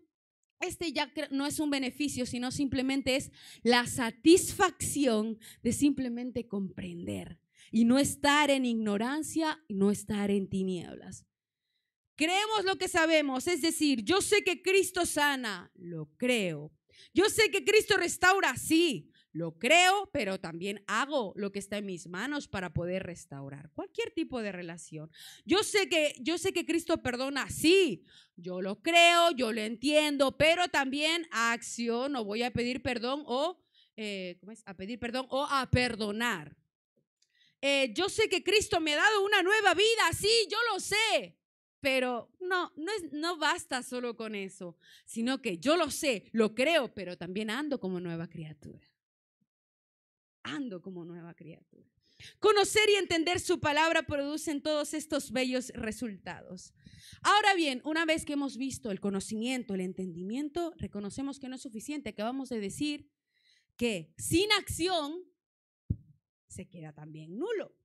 [0.60, 3.32] este ya no es un beneficio, sino simplemente es
[3.64, 7.40] la satisfacción de simplemente comprender
[7.72, 11.26] y no estar en ignorancia y no estar en tinieblas.
[12.16, 16.72] Creemos lo que sabemos, es decir, yo sé que Cristo sana, lo creo.
[17.14, 21.86] Yo sé que Cristo restaura, sí, lo creo, pero también hago lo que está en
[21.86, 25.12] mis manos para poder restaurar cualquier tipo de relación.
[25.46, 28.04] Yo sé que yo sé que Cristo perdona, sí.
[28.36, 33.64] Yo lo creo, yo lo entiendo, pero también acciono, voy a pedir perdón o
[33.96, 34.40] eh.
[34.66, 36.56] A pedir perdón o a perdonar.
[37.62, 41.36] Eh, yo sé que Cristo me ha dado una nueva vida, sí, yo lo sé.
[41.80, 46.56] Pero no, no, es, no basta solo con eso, sino que yo lo sé, lo
[46.56, 48.88] creo, pero también ando como nueva criatura
[50.82, 51.88] como nueva criatura.
[52.40, 56.74] Conocer y entender su palabra producen todos estos bellos resultados.
[57.22, 61.62] Ahora bien, una vez que hemos visto el conocimiento, el entendimiento, reconocemos que no es
[61.62, 63.12] suficiente, que vamos a decir
[63.76, 65.24] que sin acción
[66.48, 67.76] se queda también nulo.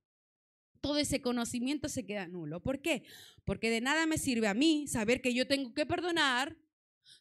[0.81, 2.61] Todo ese conocimiento se queda nulo.
[2.61, 3.03] ¿Por qué?
[3.45, 6.57] Porque de nada me sirve a mí saber que yo tengo que perdonar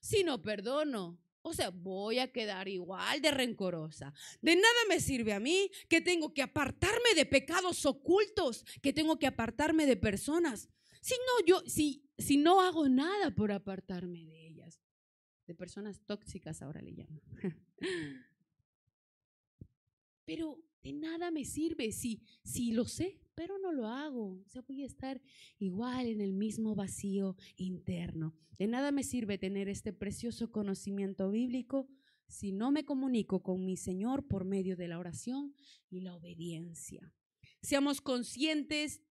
[0.01, 1.21] si no perdono.
[1.43, 4.15] O sea, voy a quedar igual de rencorosa.
[4.41, 9.19] De nada me sirve a mí que tengo que apartarme de pecados ocultos, que tengo
[9.19, 10.69] que apartarme de personas.
[11.01, 14.81] Si no, yo, si, si no hago nada por apartarme de ellas,
[15.47, 17.21] de personas tóxicas ahora le llaman.
[20.25, 24.43] Pero de nada me sirve si, si lo sé, pero no lo hago.
[24.55, 25.21] O voy a estar
[25.59, 28.35] igual en el mismo vacío interno.
[28.59, 31.89] De nada me sirve tener este precioso conocimiento bíblico
[32.29, 35.55] si no me comunico con mi Señor por medio de la oración
[35.91, 37.13] y la obediencia.
[37.61, 39.03] Seamos conscientes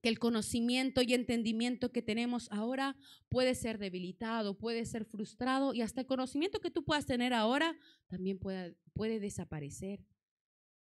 [0.00, 2.96] que el conocimiento y entendimiento que tenemos ahora
[3.28, 7.76] puede ser debilitado, puede ser frustrado y hasta el conocimiento que tú puedas tener ahora
[8.06, 10.04] también puede desaparecer.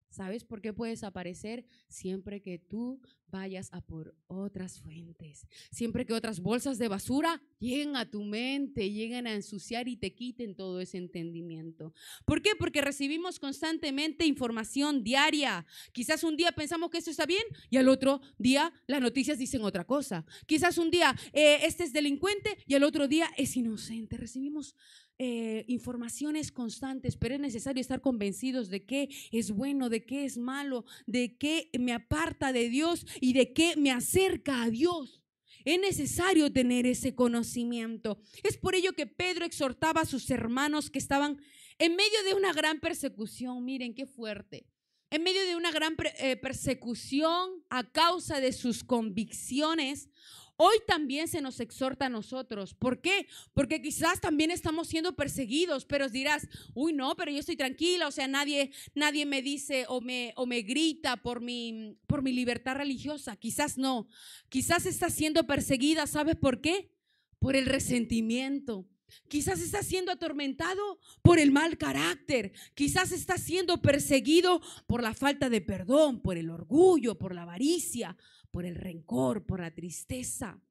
[0.10, 1.66] ¿Sabes por qué puedes aparecer?
[1.88, 5.48] Siempre que tú vayas a por otras fuentes.
[5.72, 10.14] Siempre que otras bolsas de basura lleguen a tu mente, lleguen a ensuciar y te
[10.14, 11.94] quiten todo ese entendimiento.
[12.26, 12.52] ¿Por qué?
[12.58, 15.66] Porque recibimos constantemente información diaria.
[15.92, 19.64] Quizás un día pensamos que esto está bien y al otro día las noticias dicen
[19.64, 20.26] otra cosa.
[20.46, 24.18] Quizás un día eh, este es delincuente y al otro día es inocente.
[24.18, 24.76] Recibimos
[25.20, 30.38] eh, informaciones constantes, pero es necesario estar convencidos de qué es bueno, de qué es
[30.38, 35.24] malo, de qué me aparta de Dios y de qué me acerca a Dios.
[35.66, 38.22] Es necesario tener ese conocimiento.
[38.44, 41.42] Es por ello que Pedro exhortaba a sus hermanos que estaban
[41.80, 43.66] en medio de una gran persecución.
[43.66, 44.66] Miren qué fuerte.
[45.10, 50.10] En medio de una gran eh, persecución a causa de sus convicciones,
[50.58, 52.74] Hoy también se nos exhorta a nosotros.
[52.74, 53.28] ¿Por qué?
[53.54, 58.12] Porque quizás también estamos siendo perseguidos, pero dirás, uy, no, pero yo estoy tranquila, o
[58.12, 62.76] sea, nadie, nadie me dice o me, o me grita por mi, por mi libertad
[62.76, 63.36] religiosa.
[63.36, 64.08] Quizás no.
[64.50, 66.92] Quizás está siendo perseguida, ¿sabes por qué?
[67.38, 68.88] Por el resentimiento.
[69.28, 72.52] Quizás está siendo atormentado por el mal carácter.
[72.74, 78.18] Quizás está siendo perseguido por la falta de perdón, por el orgullo, por la avaricia,
[78.52, 80.62] por el rencor, por la tristeza.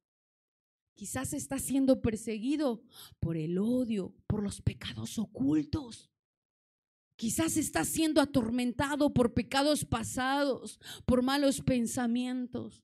[0.95, 2.83] Quizás está siendo perseguido
[3.21, 6.11] por el odio, por los pecados ocultos.
[7.17, 12.83] Quizás está siendo atormentado por pecados pasados, por malos pensamientos.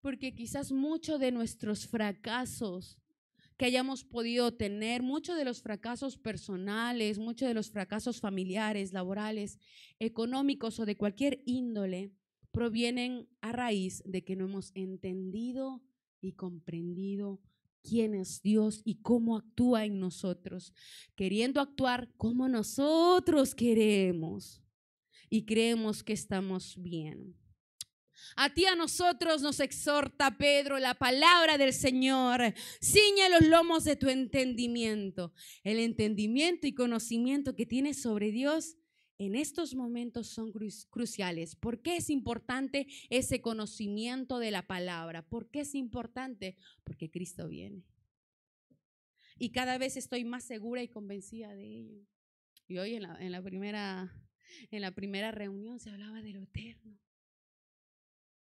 [0.00, 2.98] Porque quizás muchos de nuestros fracasos
[3.56, 9.58] que hayamos podido tener, muchos de los fracasos personales, muchos de los fracasos familiares, laborales,
[9.98, 12.10] económicos o de cualquier índole,
[12.52, 15.82] provienen a raíz de que no hemos entendido
[16.20, 17.40] y comprendido
[17.82, 20.74] quién es Dios y cómo actúa en nosotros,
[21.16, 24.62] queriendo actuar como nosotros queremos
[25.28, 27.36] y creemos que estamos bien.
[28.36, 32.54] A ti a nosotros nos exhorta Pedro la palabra del Señor.
[32.80, 35.32] Ciña los lomos de tu entendimiento.
[35.64, 38.76] El entendimiento y conocimiento que tienes sobre Dios
[39.20, 40.50] en estos momentos son
[40.88, 41.54] cruciales.
[41.54, 45.28] ¿Por qué es importante ese conocimiento de la palabra?
[45.28, 46.56] ¿Por qué es importante?
[46.84, 47.84] Porque Cristo viene.
[49.38, 52.06] Y cada vez estoy más segura y convencida de ello.
[52.66, 53.02] Y hoy en
[53.32, 54.10] la, primera,
[54.70, 56.98] en la primera reunión se hablaba de lo eterno.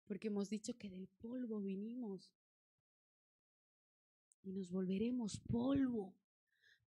[0.06, 2.34] Porque hemos dicho que del polvo vinimos
[4.42, 6.16] y nos volveremos polvo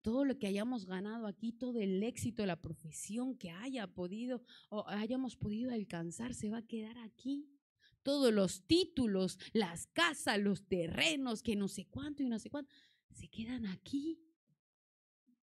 [0.03, 4.85] todo lo que hayamos ganado aquí, todo el éxito, la profesión que haya podido o
[4.87, 7.49] hayamos podido alcanzar, se va a quedar aquí.
[8.03, 12.69] Todos los títulos, las casas, los terrenos, que no sé cuánto y no sé cuánto,
[13.13, 14.19] se quedan aquí.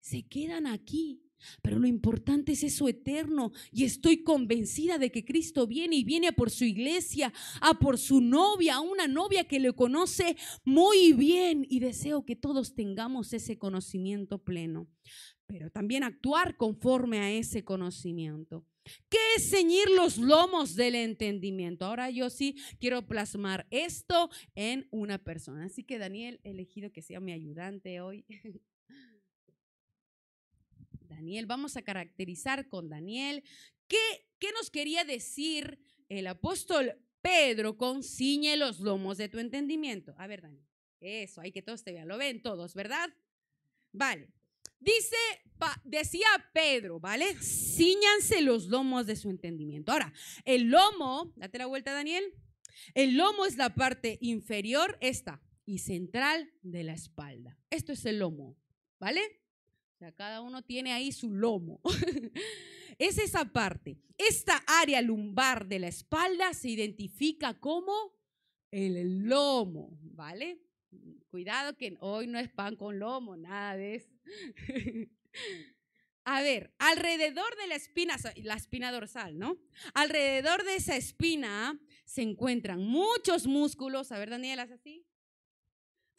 [0.00, 1.31] Se quedan aquí.
[1.62, 6.32] Pero lo importante es eso eterno y estoy convencida de que Cristo viene y viene
[6.32, 11.66] por su iglesia, a por su novia, a una novia que le conoce muy bien
[11.68, 14.88] y deseo que todos tengamos ese conocimiento pleno,
[15.46, 18.66] pero también actuar conforme a ese conocimiento.
[19.08, 21.84] ¿Qué es ceñir los lomos del entendimiento?
[21.84, 25.64] Ahora yo sí quiero plasmar esto en una persona.
[25.64, 28.24] Así que Daniel, elegido que sea mi ayudante hoy.
[31.22, 31.46] Daniel.
[31.46, 33.44] Vamos a caracterizar con Daniel.
[33.86, 40.16] ¿Qué, qué nos quería decir el apóstol Pedro con ciñe los lomos de tu entendimiento?
[40.18, 40.66] A ver, Daniel.
[41.00, 42.08] Eso, hay que todos te vean.
[42.08, 43.08] Lo ven todos, ¿verdad?
[43.92, 44.30] Vale.
[44.80, 45.16] Dice,
[45.84, 47.36] decía Pedro, ¿vale?
[47.40, 49.92] Ciñanse los lomos de su entendimiento.
[49.92, 50.12] Ahora,
[50.44, 52.24] el lomo, date la vuelta, Daniel.
[52.94, 57.56] El lomo es la parte inferior, esta, y central de la espalda.
[57.70, 58.56] Esto es el lomo,
[58.98, 59.41] ¿vale?
[60.10, 61.80] Cada uno tiene ahí su lomo.
[62.98, 63.98] es esa parte.
[64.18, 67.94] Esta área lumbar de la espalda se identifica como
[68.72, 70.60] el lomo, ¿vale?
[71.28, 74.12] Cuidado que hoy no es pan con lomo, nada de eso.
[76.24, 79.58] A ver, alrededor de la espina, la espina dorsal, ¿no?
[79.94, 84.12] Alrededor de esa espina se encuentran muchos músculos.
[84.12, 85.01] A ver, Daniel, haz así.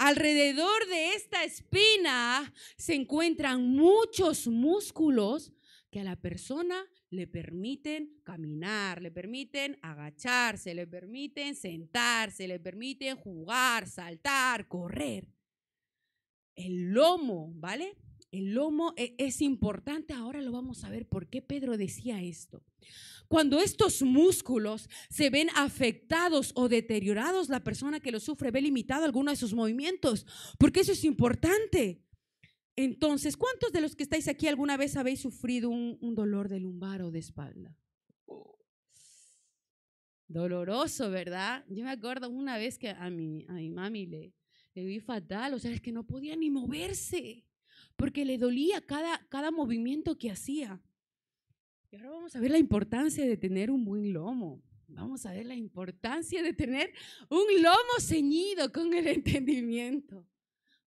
[0.06, 5.54] Alrededor de esta espina se encuentran muchos músculos
[5.90, 6.76] que a la persona
[7.10, 15.30] le permiten caminar, le permiten agacharse, le permiten sentarse, le permiten jugar, saltar, correr.
[16.54, 17.96] El lomo, ¿vale?
[18.30, 22.62] El lomo e, es importante, ahora lo vamos a ver por qué Pedro decía esto.
[23.28, 29.06] Cuando estos músculos se ven afectados o deteriorados, la persona que lo sufre ve limitado
[29.06, 30.26] alguno de sus movimientos,
[30.60, 32.04] porque eso es importante.
[32.76, 37.02] Entonces, ¿cuántos de los que estáis aquí alguna vez habéis sufrido un, dolor de lumbar
[37.02, 37.76] o de espalda?
[40.28, 41.64] Doloroso, ¿verdad?
[41.70, 44.34] Yo me acuerdo una vez que a mi, a mi mami le,
[44.74, 47.46] le vi fatal, o sea, es que no podía ni moverse,
[47.96, 50.82] porque le dolía cada, cada movimiento que hacía.
[51.94, 54.64] Y ahora vamos a ver la importancia de tener un buen lomo.
[54.88, 56.92] Vamos a ver la importancia de tener
[57.30, 60.26] un lomo ceñido con el entendimiento.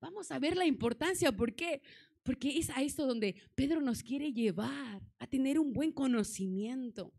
[0.01, 1.81] Vamos a ver la importancia, ¿por qué?
[2.25, 7.13] Porque es a esto donde Pedro nos quiere llevar, a tener un buen conocimiento.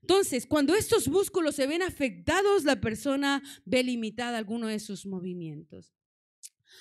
[0.00, 5.94] Entonces, cuando estos músculos se ven afectados, la persona ve limitada alguno de sus movimientos.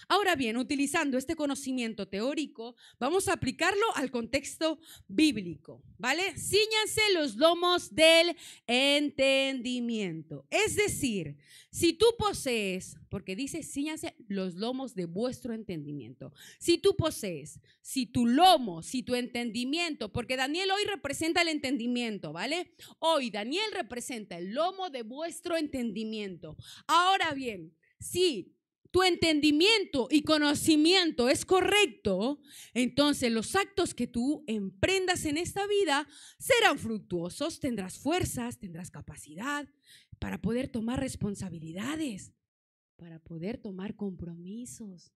[0.08, 6.38] Ahora bien, utilizando este conocimiento teórico, vamos a aplicarlo al contexto bíblico, ¿vale?
[6.38, 8.36] Cíñanse los lomos del
[8.68, 10.46] entendimiento.
[10.50, 11.38] Es decir,
[11.72, 16.34] si tú posees, porque dice cíñanse los lomos de vuestro entendimiento.
[16.60, 22.34] Si tú posees, si tu lomo, si tu entendimiento, porque Daniel hoy representa el entendimiento,
[22.34, 22.74] ¿vale?
[23.00, 26.56] Hoy Daniel representa el lomo de vuestro entendimiento.
[26.88, 28.56] Ahora bien, si
[28.92, 32.42] tu entendimiento y conocimiento es correcto,
[32.74, 36.08] entonces los actos que tú emprendas en esta vida
[36.40, 39.68] serán fructuosos, tendrás fuerzas, tendrás capacidad
[40.18, 42.34] para poder tomar responsabilidades,
[42.96, 45.14] para poder tomar compromisos.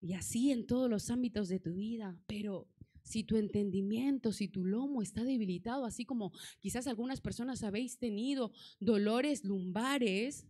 [0.00, 2.18] Y así en todos los ámbitos de tu vida.
[2.26, 2.68] Pero
[3.02, 8.52] si tu entendimiento, si tu lomo está debilitado, así como quizás algunas personas habéis tenido
[8.78, 10.46] dolores lumbares,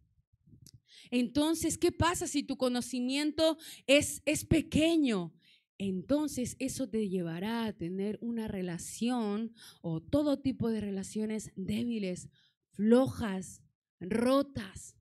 [1.10, 5.32] entonces, ¿qué pasa si tu conocimiento es, es pequeño?
[5.78, 12.28] Entonces eso te llevará a tener una relación o todo tipo de relaciones débiles,
[12.72, 13.62] flojas,
[13.98, 14.96] rotas.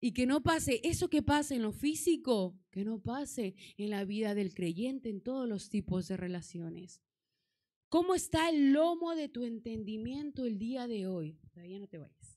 [0.00, 4.04] Y que no pase eso que pasa en lo físico, que no pase en la
[4.04, 7.02] vida del creyente, en todos los tipos de relaciones.
[7.88, 11.38] ¿Cómo está el lomo de tu entendimiento el día de hoy?
[11.52, 12.31] Todavía no te vayas.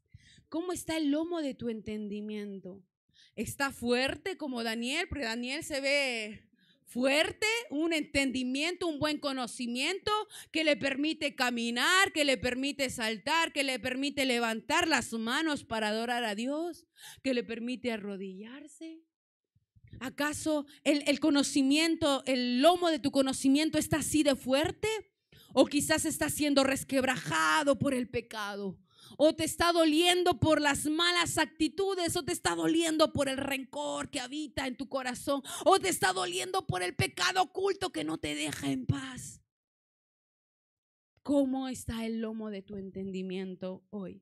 [0.50, 2.84] ¿Cómo está el lomo de tu entendimiento?
[3.36, 5.08] ¿Está fuerte como Daniel?
[5.10, 6.46] Porque Daniel se ve
[6.86, 10.12] fuerte, un entendimiento, un buen conocimiento
[10.52, 15.90] que le permite caminar, que le permite saltar, que le permite levantar las manos para
[15.90, 16.86] adorar a Dios,
[17.24, 19.02] que le permite arrodillarse.
[20.00, 24.88] ¿Acaso el, el conocimiento, el lomo de tu conocimiento está así de fuerte?
[25.54, 28.78] ¿O quizás está siendo resquebrajado por el pecado?
[29.18, 34.10] O te está doliendo por las malas actitudes, o te está doliendo por el rencor
[34.10, 38.18] que habita en tu corazón, o te está doliendo por el pecado oculto que no
[38.18, 39.42] te deja en paz.
[41.24, 44.22] ¿Cómo está el lomo de tu entendimiento hoy?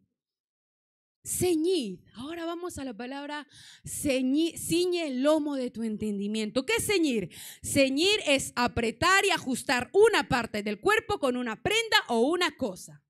[1.25, 1.99] Ceñid.
[2.15, 3.47] Ahora vamos a la palabra
[3.85, 6.65] ceñir, ciñe el lomo de tu entendimiento.
[6.65, 7.29] ¿Qué es ceñir?
[7.61, 13.01] Ceñir es apretar y ajustar una parte del cuerpo con una prenda o una cosa.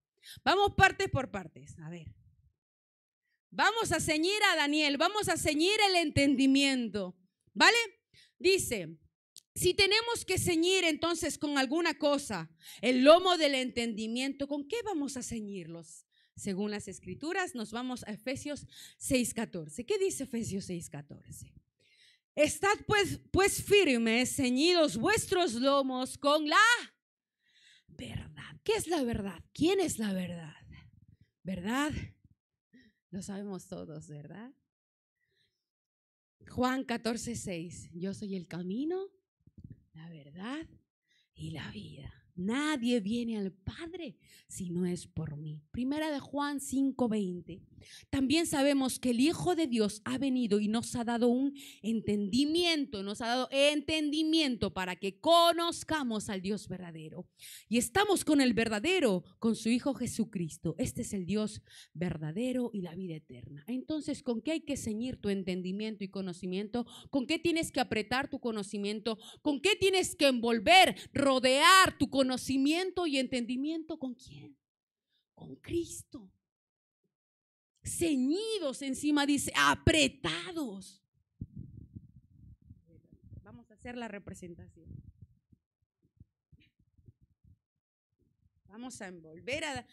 [0.43, 1.77] Vamos partes por partes.
[1.79, 2.13] A ver.
[3.51, 7.15] Vamos a ceñir a Daniel, vamos a ceñir el entendimiento.
[7.53, 7.77] ¿Vale?
[8.39, 8.97] Dice,
[9.53, 12.49] si tenemos que ceñir entonces con alguna cosa
[12.81, 16.07] el lomo del entendimiento, ¿con qué vamos a ceñirlos?
[16.35, 18.65] Según las escrituras, nos vamos a Efesios
[18.97, 19.85] 6:14.
[19.85, 21.53] ¿Qué dice Efesios 6:14?
[22.35, 26.57] Estad pues, pues firmes, ceñidos vuestros lomos con la
[27.97, 28.59] verdad.
[28.63, 29.43] ¿Qué es la verdad?
[29.53, 30.55] ¿Quién es la verdad?
[31.43, 31.91] ¿Verdad?
[33.09, 34.53] Lo sabemos todos, ¿verdad?
[36.49, 37.91] Juan 14, 6.
[37.93, 39.09] Yo soy el camino,
[39.93, 40.67] la verdad
[41.33, 42.22] y la vida.
[42.35, 44.17] Nadie viene al Padre
[44.47, 45.61] si no es por mí.
[45.71, 47.61] Primera de Juan 5:20.
[48.09, 53.03] También sabemos que el Hijo de Dios ha venido y nos ha dado un entendimiento,
[53.03, 57.27] nos ha dado entendimiento para que conozcamos al Dios verdadero.
[57.67, 60.75] Y estamos con el verdadero, con su Hijo Jesucristo.
[60.77, 61.61] Este es el Dios
[61.93, 63.63] verdadero y la vida eterna.
[63.67, 66.85] Entonces, ¿con qué hay que ceñir tu entendimiento y conocimiento?
[67.09, 69.19] ¿Con qué tienes que apretar tu conocimiento?
[69.41, 72.22] ¿Con qué tienes que envolver, rodear tu conocimiento
[73.07, 73.97] y entendimiento?
[73.97, 74.57] ¿Con quién?
[75.33, 76.31] Con Cristo
[77.83, 81.01] ceñidos encima, dice, apretados.
[83.43, 84.89] Vamos a hacer la representación.
[88.67, 89.85] Vamos a envolver a...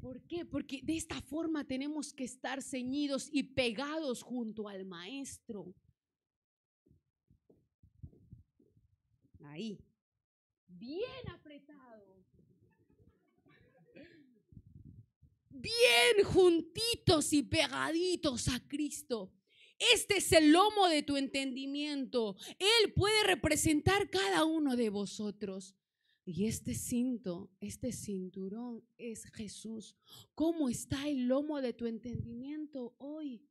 [0.00, 0.44] ¿Por qué?
[0.44, 5.74] Porque de esta forma tenemos que estar ceñidos y pegados junto al maestro.
[9.40, 9.78] Ahí.
[10.68, 11.28] Bien
[15.60, 19.32] bien juntitos y pegaditos a Cristo.
[19.78, 22.36] Este es el lomo de tu entendimiento.
[22.58, 25.74] Él puede representar cada uno de vosotros.
[26.24, 29.96] Y este cinto, este cinturón es Jesús.
[30.34, 33.46] ¿Cómo está el lomo de tu entendimiento hoy,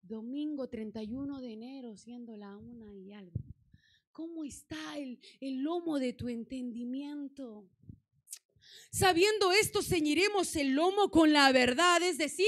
[0.00, 3.40] domingo 31 de enero, siendo la una y algo?
[4.12, 7.68] ¿Cómo está el, el lomo de tu entendimiento?
[8.92, 12.46] Sabiendo esto, ceñiremos el lomo con la verdad, es decir,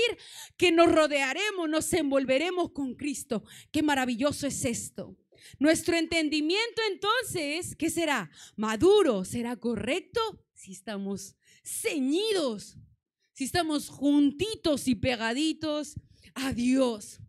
[0.57, 3.45] que nos rodearemos, nos envolveremos con Cristo.
[3.71, 5.17] Qué maravilloso es esto.
[5.59, 8.31] Nuestro entendimiento entonces, ¿qué será?
[8.57, 10.21] Maduro, ¿será correcto?
[10.55, 12.77] Si estamos ceñidos,
[13.33, 15.95] si estamos juntitos y pegaditos
[16.35, 17.21] a Dios.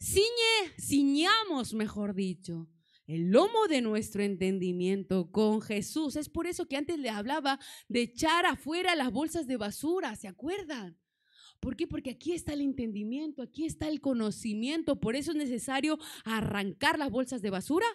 [0.00, 2.68] Ciñe, ciñamos, mejor dicho,
[3.10, 6.14] el lomo de nuestro entendimiento con Jesús.
[6.14, 7.58] Es por eso que antes le hablaba
[7.88, 10.96] de echar afuera las bolsas de basura, ¿se acuerdan?
[11.58, 11.88] ¿Por qué?
[11.88, 15.00] Porque aquí está el entendimiento, aquí está el conocimiento.
[15.00, 17.86] Por eso es necesario arrancar las bolsas de basura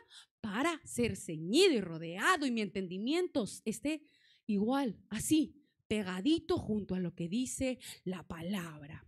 [0.41, 4.03] para ser ceñido y rodeado y mi entendimiento esté
[4.45, 9.07] igual, así, pegadito junto a lo que dice la palabra.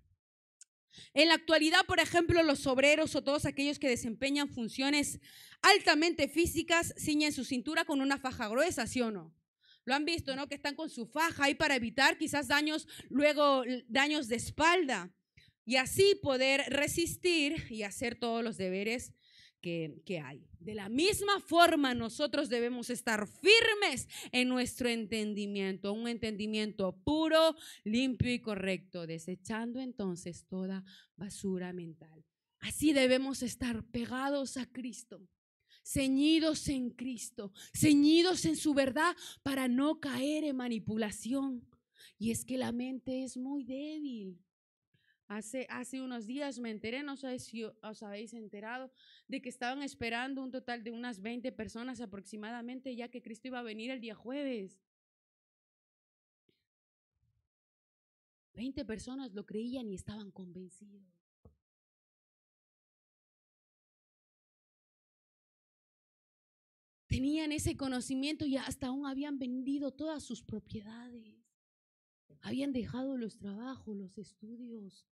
[1.14, 5.20] En la actualidad, por ejemplo, los obreros o todos aquellos que desempeñan funciones
[5.62, 9.34] altamente físicas ciñen su cintura con una faja gruesa, ¿sí o no?
[9.86, 10.48] Lo han visto, ¿no?
[10.48, 15.14] Que están con su faja ahí para evitar quizás daños, luego daños de espalda.
[15.66, 19.14] Y así poder resistir y hacer todos los deberes
[19.62, 20.48] que, hay.
[20.60, 28.32] De la misma forma, nosotros debemos estar firmes en nuestro entendimiento, un entendimiento puro, limpio
[28.32, 30.84] y correcto, desechando entonces toda
[31.16, 32.24] basura mental.
[32.60, 35.22] Así debemos estar pegados a Cristo
[35.88, 41.66] ceñidos en Cristo, ceñidos en su verdad para no caer en manipulación.
[42.20, 44.38] Y es que la mente es muy débil.
[45.28, 48.92] Hace, hace unos días me enteré, no sé si os habéis enterado,
[49.28, 53.60] de que estaban esperando un total de unas 20 personas aproximadamente, ya que Cristo iba
[53.60, 54.80] a venir el día jueves.
[58.54, 61.18] 20 personas lo creían y estaban convencidos.
[67.08, 71.36] tenían ese conocimiento y hasta aún habían vendido todas sus propiedades.
[72.42, 75.06] Habían dejado los trabajos, los estudios.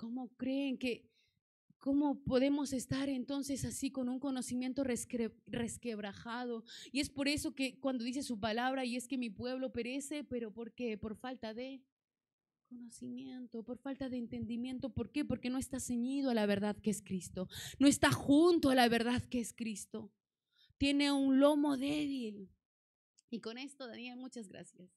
[0.00, 1.10] ¿Cómo creen que,
[1.78, 6.64] cómo podemos estar entonces así con un conocimiento resquebrajado?
[6.90, 10.24] Y es por eso que cuando dice su palabra, y es que mi pueblo perece,
[10.24, 10.96] pero ¿por qué?
[10.96, 11.82] Por falta de
[12.70, 14.88] conocimiento, por falta de entendimiento.
[14.88, 15.26] ¿Por qué?
[15.26, 17.46] Porque no está ceñido a la verdad que es Cristo.
[17.78, 20.10] No está junto a la verdad que es Cristo.
[20.78, 22.48] Tiene un lomo débil.
[23.28, 24.88] Y con esto, Daniel, muchas gracias.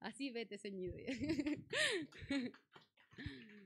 [0.00, 0.96] Así vete ceñido.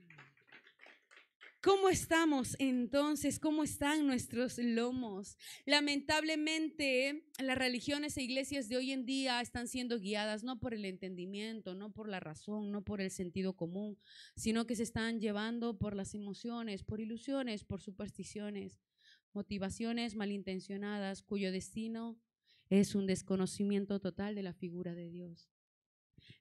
[1.63, 3.39] ¿Cómo estamos entonces?
[3.39, 5.37] ¿Cómo están nuestros lomos?
[5.65, 10.83] Lamentablemente, las religiones e iglesias de hoy en día están siendo guiadas no por el
[10.83, 13.97] entendimiento, no por la razón, no por el sentido común,
[14.35, 18.81] sino que se están llevando por las emociones, por ilusiones, por supersticiones,
[19.31, 22.19] motivaciones malintencionadas cuyo destino
[22.69, 25.52] es un desconocimiento total de la figura de Dios.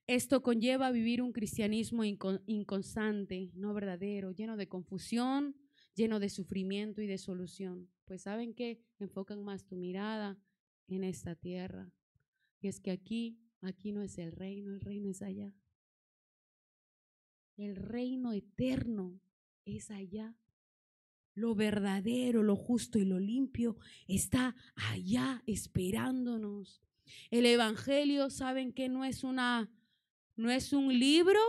[0.06, 5.56] Esto conlleva vivir un cristianismo inconstante, no verdadero, lleno de confusión,
[5.94, 7.88] lleno de sufrimiento y de solución.
[8.04, 10.38] Pues saben que enfocan más tu mirada
[10.88, 11.92] en esta tierra.
[12.60, 15.52] Y es que aquí, aquí no es el reino, el reino es allá.
[17.56, 19.20] El reino eterno
[19.64, 20.36] es allá.
[21.34, 23.76] Lo verdadero, lo justo y lo limpio
[24.08, 26.82] está allá esperándonos.
[27.30, 29.70] El Evangelio, saben que no es una
[30.36, 31.40] no es un libro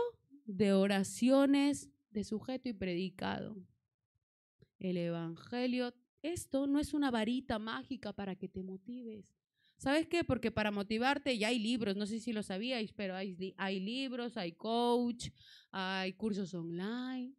[0.44, 3.56] de oraciones de sujeto y predicado.
[4.78, 9.34] El Evangelio, esto no es una varita mágica para que te motives.
[9.76, 10.24] ¿Sabes qué?
[10.24, 14.36] Porque para motivarte ya hay libros, no sé si lo sabíais, pero hay, hay libros,
[14.36, 15.30] hay coach,
[15.70, 17.34] hay cursos online.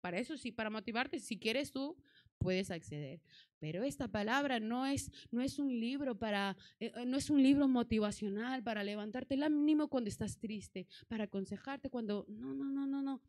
[0.00, 1.96] Para eso sí, para motivarte, si quieres tú,
[2.38, 3.22] puedes acceder.
[3.64, 7.42] Pero esta palabra no es, no es un libro para, eh, eh, no es un
[7.42, 12.86] libro motivacional para levantarte el ánimo cuando estás triste, para aconsejarte cuando, no, no, no,
[12.86, 13.22] no, no.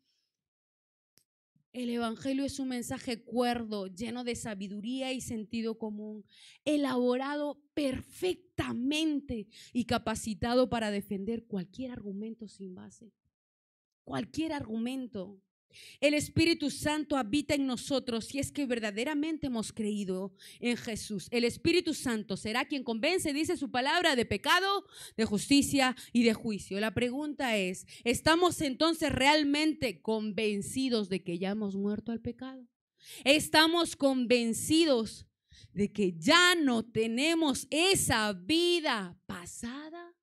[1.72, 6.26] El Evangelio es un mensaje cuerdo, lleno de sabiduría y sentido común,
[6.66, 13.10] elaborado perfectamente y capacitado para defender cualquier argumento sin base.
[14.04, 15.40] Cualquier argumento.
[16.00, 21.28] El Espíritu Santo habita en nosotros si es que verdaderamente hemos creído en Jesús.
[21.30, 24.86] El Espíritu Santo será quien convence, dice su palabra, de pecado,
[25.16, 26.80] de justicia y de juicio.
[26.80, 32.66] La pregunta es, ¿estamos entonces realmente convencidos de que ya hemos muerto al pecado?
[33.24, 35.26] ¿Estamos convencidos
[35.72, 40.14] de que ya no tenemos esa vida pasada?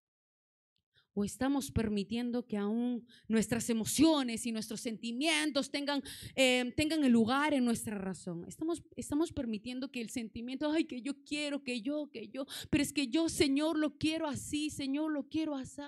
[1.16, 6.02] ¿O estamos permitiendo que aún nuestras emociones y nuestros sentimientos tengan,
[6.36, 8.46] eh, tengan el lugar en nuestra razón?
[8.48, 12.82] Estamos, estamos permitiendo que el sentimiento, ay, que yo quiero, que yo, que yo, pero
[12.82, 15.82] es que yo, Señor, lo quiero así, Señor, lo quiero así.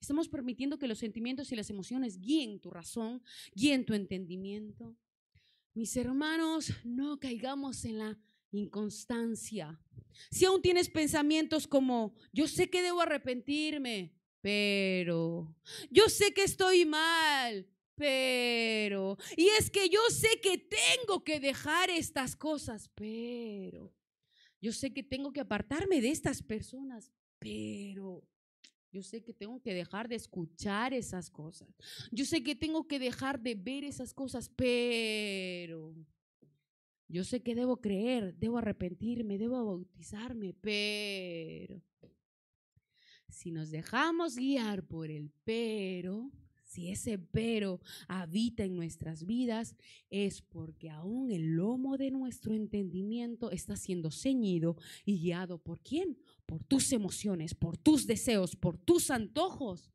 [0.00, 3.22] Estamos permitiendo que los sentimientos y las emociones guíen tu razón,
[3.54, 4.96] guíen tu entendimiento.
[5.74, 8.18] Mis hermanos, no caigamos en la
[8.52, 9.78] inconstancia.
[10.30, 14.15] Si aún tienes pensamientos como, yo sé que debo arrepentirme,
[14.46, 15.52] pero
[15.90, 17.66] yo sé que estoy mal,
[17.96, 23.92] pero, y es que yo sé que tengo que dejar estas cosas, pero,
[24.62, 28.22] yo sé que tengo que apartarme de estas personas, pero,
[28.92, 31.68] yo sé que tengo que dejar de escuchar esas cosas,
[32.12, 35.92] yo sé que tengo que dejar de ver esas cosas, pero,
[37.08, 41.82] yo sé que debo creer, debo arrepentirme, debo bautizarme, pero
[43.46, 46.32] si nos dejamos guiar por el pero,
[46.64, 49.76] si ese pero habita en nuestras vidas,
[50.10, 56.18] es porque aún el lomo de nuestro entendimiento está siendo ceñido y guiado por quién?
[56.44, 59.92] Por tus emociones, por tus deseos, por tus antojos.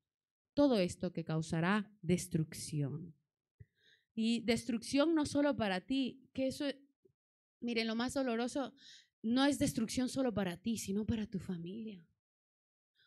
[0.53, 3.13] Todo esto que causará destrucción.
[4.15, 6.63] Y destrucción no solo para ti, que eso,
[7.59, 8.71] miren, lo más doloroso
[9.21, 12.01] no es destrucción solo para ti, sino para tu familia.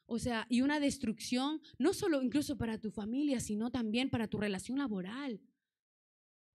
[0.07, 4.39] O sea, y una destrucción no solo incluso para tu familia, sino también para tu
[4.39, 5.41] relación laboral,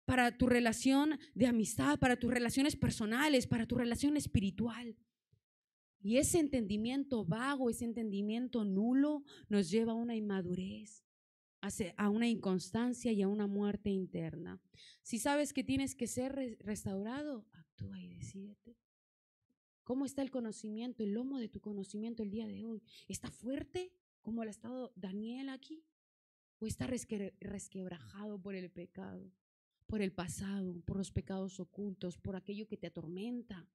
[0.06, 4.98] para tu relación de amistad, para tus relaciones personales, para tu relación espiritual.
[6.02, 11.04] Y ese entendimiento vago, ese entendimiento nulo nos lleva a una inmadurez,
[11.98, 14.62] a una inconstancia y a una muerte interna.
[15.02, 18.78] Si sabes que tienes que ser restaurado, actúa y decídete.
[19.88, 22.84] ¿Cómo está el conocimiento, el lomo de tu conocimiento el día de hoy?
[23.08, 25.82] ¿Está fuerte como lo ha estado Daniel aquí?
[26.60, 29.32] ¿O está resquebrajado por el pecado,
[29.86, 33.66] por el pasado, por los pecados ocultos, por aquello que te atormenta?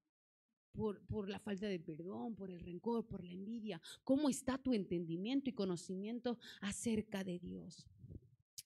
[0.72, 3.80] Por, por, la falta de perdón, por el rencor, por la envidia.
[4.04, 7.86] ¿Cómo está tu entendimiento y conocimiento acerca de Dios?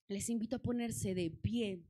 [0.09, 1.80] Les invito a ponerse de pie.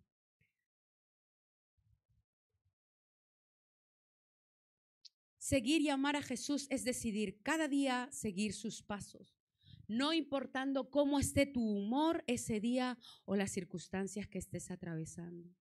[5.46, 9.38] Seguir y amar a Jesús es decidir cada día seguir sus pasos,
[9.86, 15.54] no importando cómo esté tu humor ese día o las circunstancias que estés atravesando,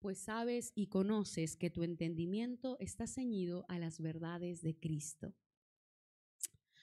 [0.00, 5.34] pues sabes y conoces que tu entendimiento está ceñido a las verdades de Cristo.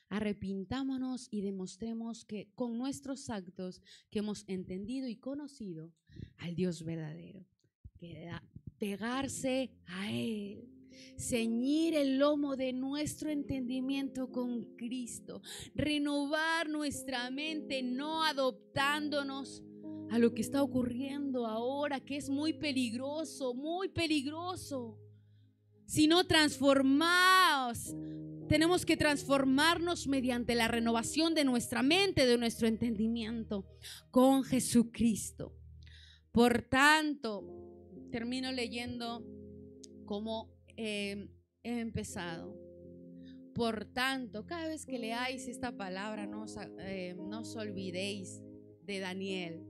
[0.08, 3.80] Arrepintámonos y demostremos que con nuestros actos
[4.10, 5.94] que hemos entendido y conocido
[6.38, 7.46] al Dios verdadero,
[8.00, 8.32] que
[8.80, 10.79] pegarse a Él
[11.18, 15.42] ceñir el lomo de nuestro entendimiento con Cristo,
[15.76, 19.64] renovar nuestra mente, no adoptándonos
[20.10, 24.98] a lo que está ocurriendo ahora, que es muy peligroso, muy peligroso,
[25.86, 27.96] sino transformados.
[28.48, 33.66] Tenemos que transformarnos mediante la renovación de nuestra mente, de nuestro entendimiento
[34.10, 35.54] con Jesucristo.
[36.32, 37.44] Por tanto,
[38.12, 39.24] termino leyendo
[40.06, 41.28] como He
[41.62, 42.58] empezado.
[43.54, 47.18] Por tanto, cada vez que leáis esta palabra, no os, eh,
[47.58, 48.42] olvidéis
[48.84, 49.68] de Daniel.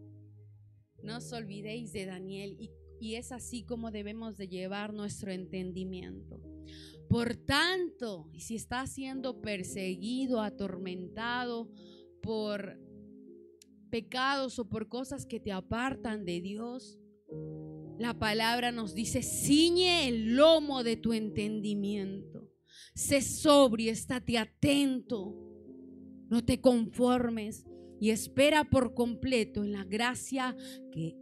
[1.02, 2.56] No os olvidéis de Daniel.
[2.60, 6.40] Y, es así como debemos de llevar nuestro entendimiento.
[7.10, 11.72] Por tanto, si estás siendo perseguido, atormentado
[12.22, 12.78] por
[13.90, 17.00] pecados o por cosas que te apartan de Dios,
[18.00, 22.50] la palabra nos dice, ciñe el lomo de tu entendimiento.
[22.96, 25.36] Sé sobrio, estate atento.
[26.30, 27.66] No te conformes
[28.00, 30.56] y espera por completo en la gracia
[30.94, 31.18] que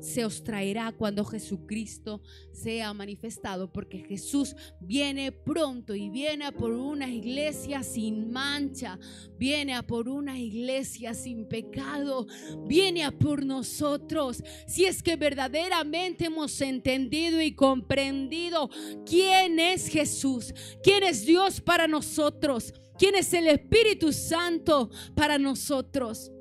[0.00, 2.20] se os traerá cuando Jesucristo
[2.52, 8.98] sea manifestado, porque Jesús viene pronto y viene por una iglesia sin mancha,
[9.38, 12.26] viene a por una iglesia sin pecado,
[12.66, 14.42] viene a por nosotros.
[14.66, 18.68] Si es que verdaderamente hemos entendido y comprendido
[19.06, 26.31] quién es Jesús, quién es Dios para nosotros, quién es el Espíritu Santo para nosotros.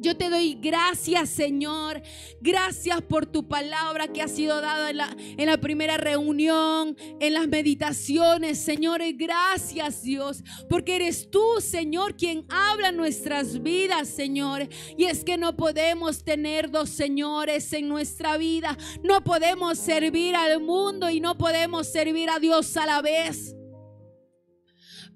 [0.00, 2.00] Yo te doy gracias, Señor.
[2.40, 7.34] Gracias por tu palabra que ha sido dada en la, en la primera reunión, en
[7.34, 9.00] las meditaciones, Señor.
[9.14, 14.68] Gracias, Dios, porque eres tú, Señor, quien habla nuestras vidas, Señor.
[14.96, 18.76] Y es que no podemos tener dos señores en nuestra vida.
[19.02, 23.57] No podemos servir al mundo y no podemos servir a Dios a la vez.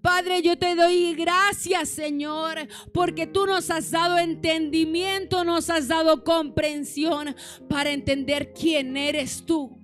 [0.03, 6.24] Padre, yo te doy gracias, Señor, porque tú nos has dado entendimiento, nos has dado
[6.24, 7.36] comprensión
[7.68, 9.78] para entender quién eres tú.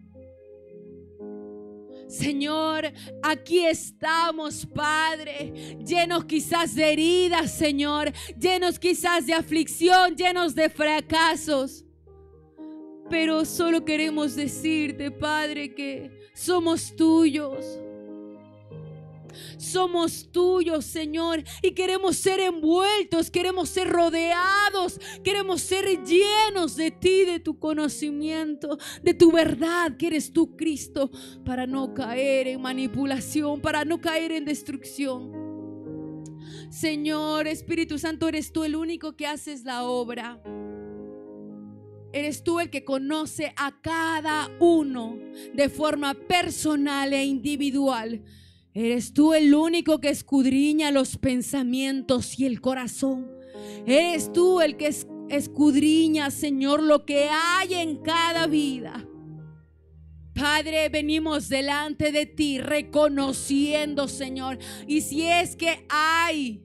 [2.09, 2.93] Señor,
[3.23, 11.85] aquí estamos, Padre, llenos quizás de heridas, Señor, llenos quizás de aflicción, llenos de fracasos.
[13.09, 17.79] Pero solo queremos decirte, Padre, que somos tuyos
[19.57, 27.25] somos tuyos, Señor, y queremos ser envueltos, queremos ser rodeados, queremos ser llenos de ti,
[27.25, 31.11] de tu conocimiento, de tu verdad, que eres tú, Cristo,
[31.45, 35.49] para no caer en manipulación, para no caer en destrucción.
[36.71, 40.41] Señor, Espíritu Santo, eres tú el único que haces la obra.
[42.13, 45.19] Eres tú el que conoce a cada uno
[45.55, 48.23] de forma personal e individual.
[48.81, 53.29] Eres tú el único que escudriña los pensamientos y el corazón.
[53.85, 54.95] Eres tú el que
[55.31, 59.05] escudriña, Señor, lo que hay en cada vida.
[60.33, 64.61] Padre, venimos delante de ti reconociendo, Señor.
[64.87, 66.63] Y si es que hay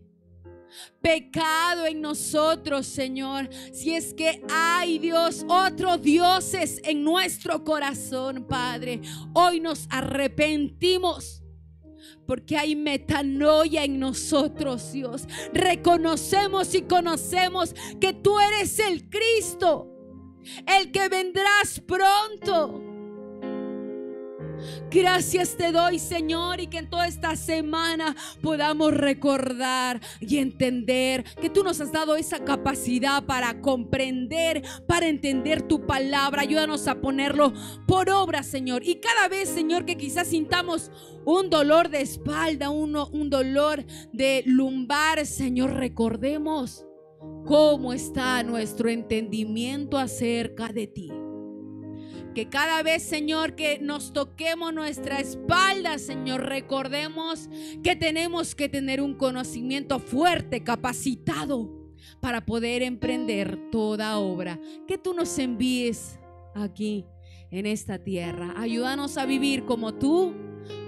[1.01, 3.49] pecado en nosotros, Señor.
[3.72, 9.01] Si es que hay, Dios, otros dioses en nuestro corazón, Padre.
[9.34, 11.42] Hoy nos arrepentimos
[12.25, 15.27] porque hay metanoia en nosotros, Dios.
[15.53, 19.89] Reconocemos y conocemos que tú eres el Cristo,
[20.65, 22.92] el que vendrás pronto.
[24.89, 31.49] Gracias te doy, Señor, y que en toda esta semana podamos recordar y entender que
[31.49, 36.41] tú nos has dado esa capacidad para comprender, para entender tu palabra.
[36.41, 37.53] Ayúdanos a ponerlo
[37.88, 38.84] por obra, Señor.
[38.86, 40.91] Y cada vez, Señor, que quizás sintamos
[41.26, 46.86] un dolor de espalda, uno, un dolor de lumbar, Señor, recordemos
[47.45, 51.22] cómo está nuestro entendimiento acerca de ti.
[52.34, 57.49] Que cada vez, Señor, que nos toquemos nuestra espalda, Señor, recordemos
[57.84, 61.69] que tenemos que tener un conocimiento fuerte, capacitado,
[62.19, 66.19] para poder emprender toda obra que tú nos envíes
[66.55, 67.05] aquí
[67.51, 68.53] en esta tierra.
[68.57, 70.34] Ayúdanos a vivir como tú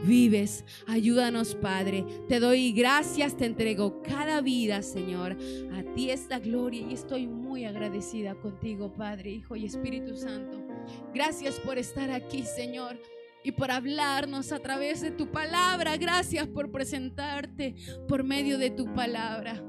[0.06, 0.66] vives.
[0.88, 2.06] Ayúdanos, Padre.
[2.28, 5.38] Te doy gracias, te entrego cada vida, Señor.
[5.74, 10.65] A ti es la gloria y estoy muy agradecida contigo, Padre, Hijo y Espíritu Santo.
[11.14, 13.00] Gracias por estar aquí, Señor.
[13.44, 15.98] Y por hablarnos a través de tu palabra.
[15.98, 17.76] Gracias por presentarte
[18.08, 19.64] por medio de tu palabra.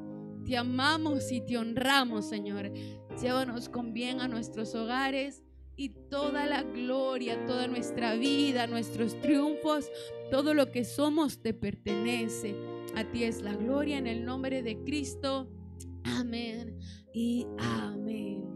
[0.46, 2.72] Te amamos y te honramos, Señor.
[3.20, 5.42] Llévanos con bien a nuestros hogares
[5.76, 9.90] y toda la gloria, toda nuestra vida, nuestros triunfos,
[10.30, 12.54] todo lo que somos te pertenece.
[12.94, 15.50] A ti es la gloria en el nombre de Cristo.
[16.04, 16.78] Amén
[17.12, 18.55] y amén.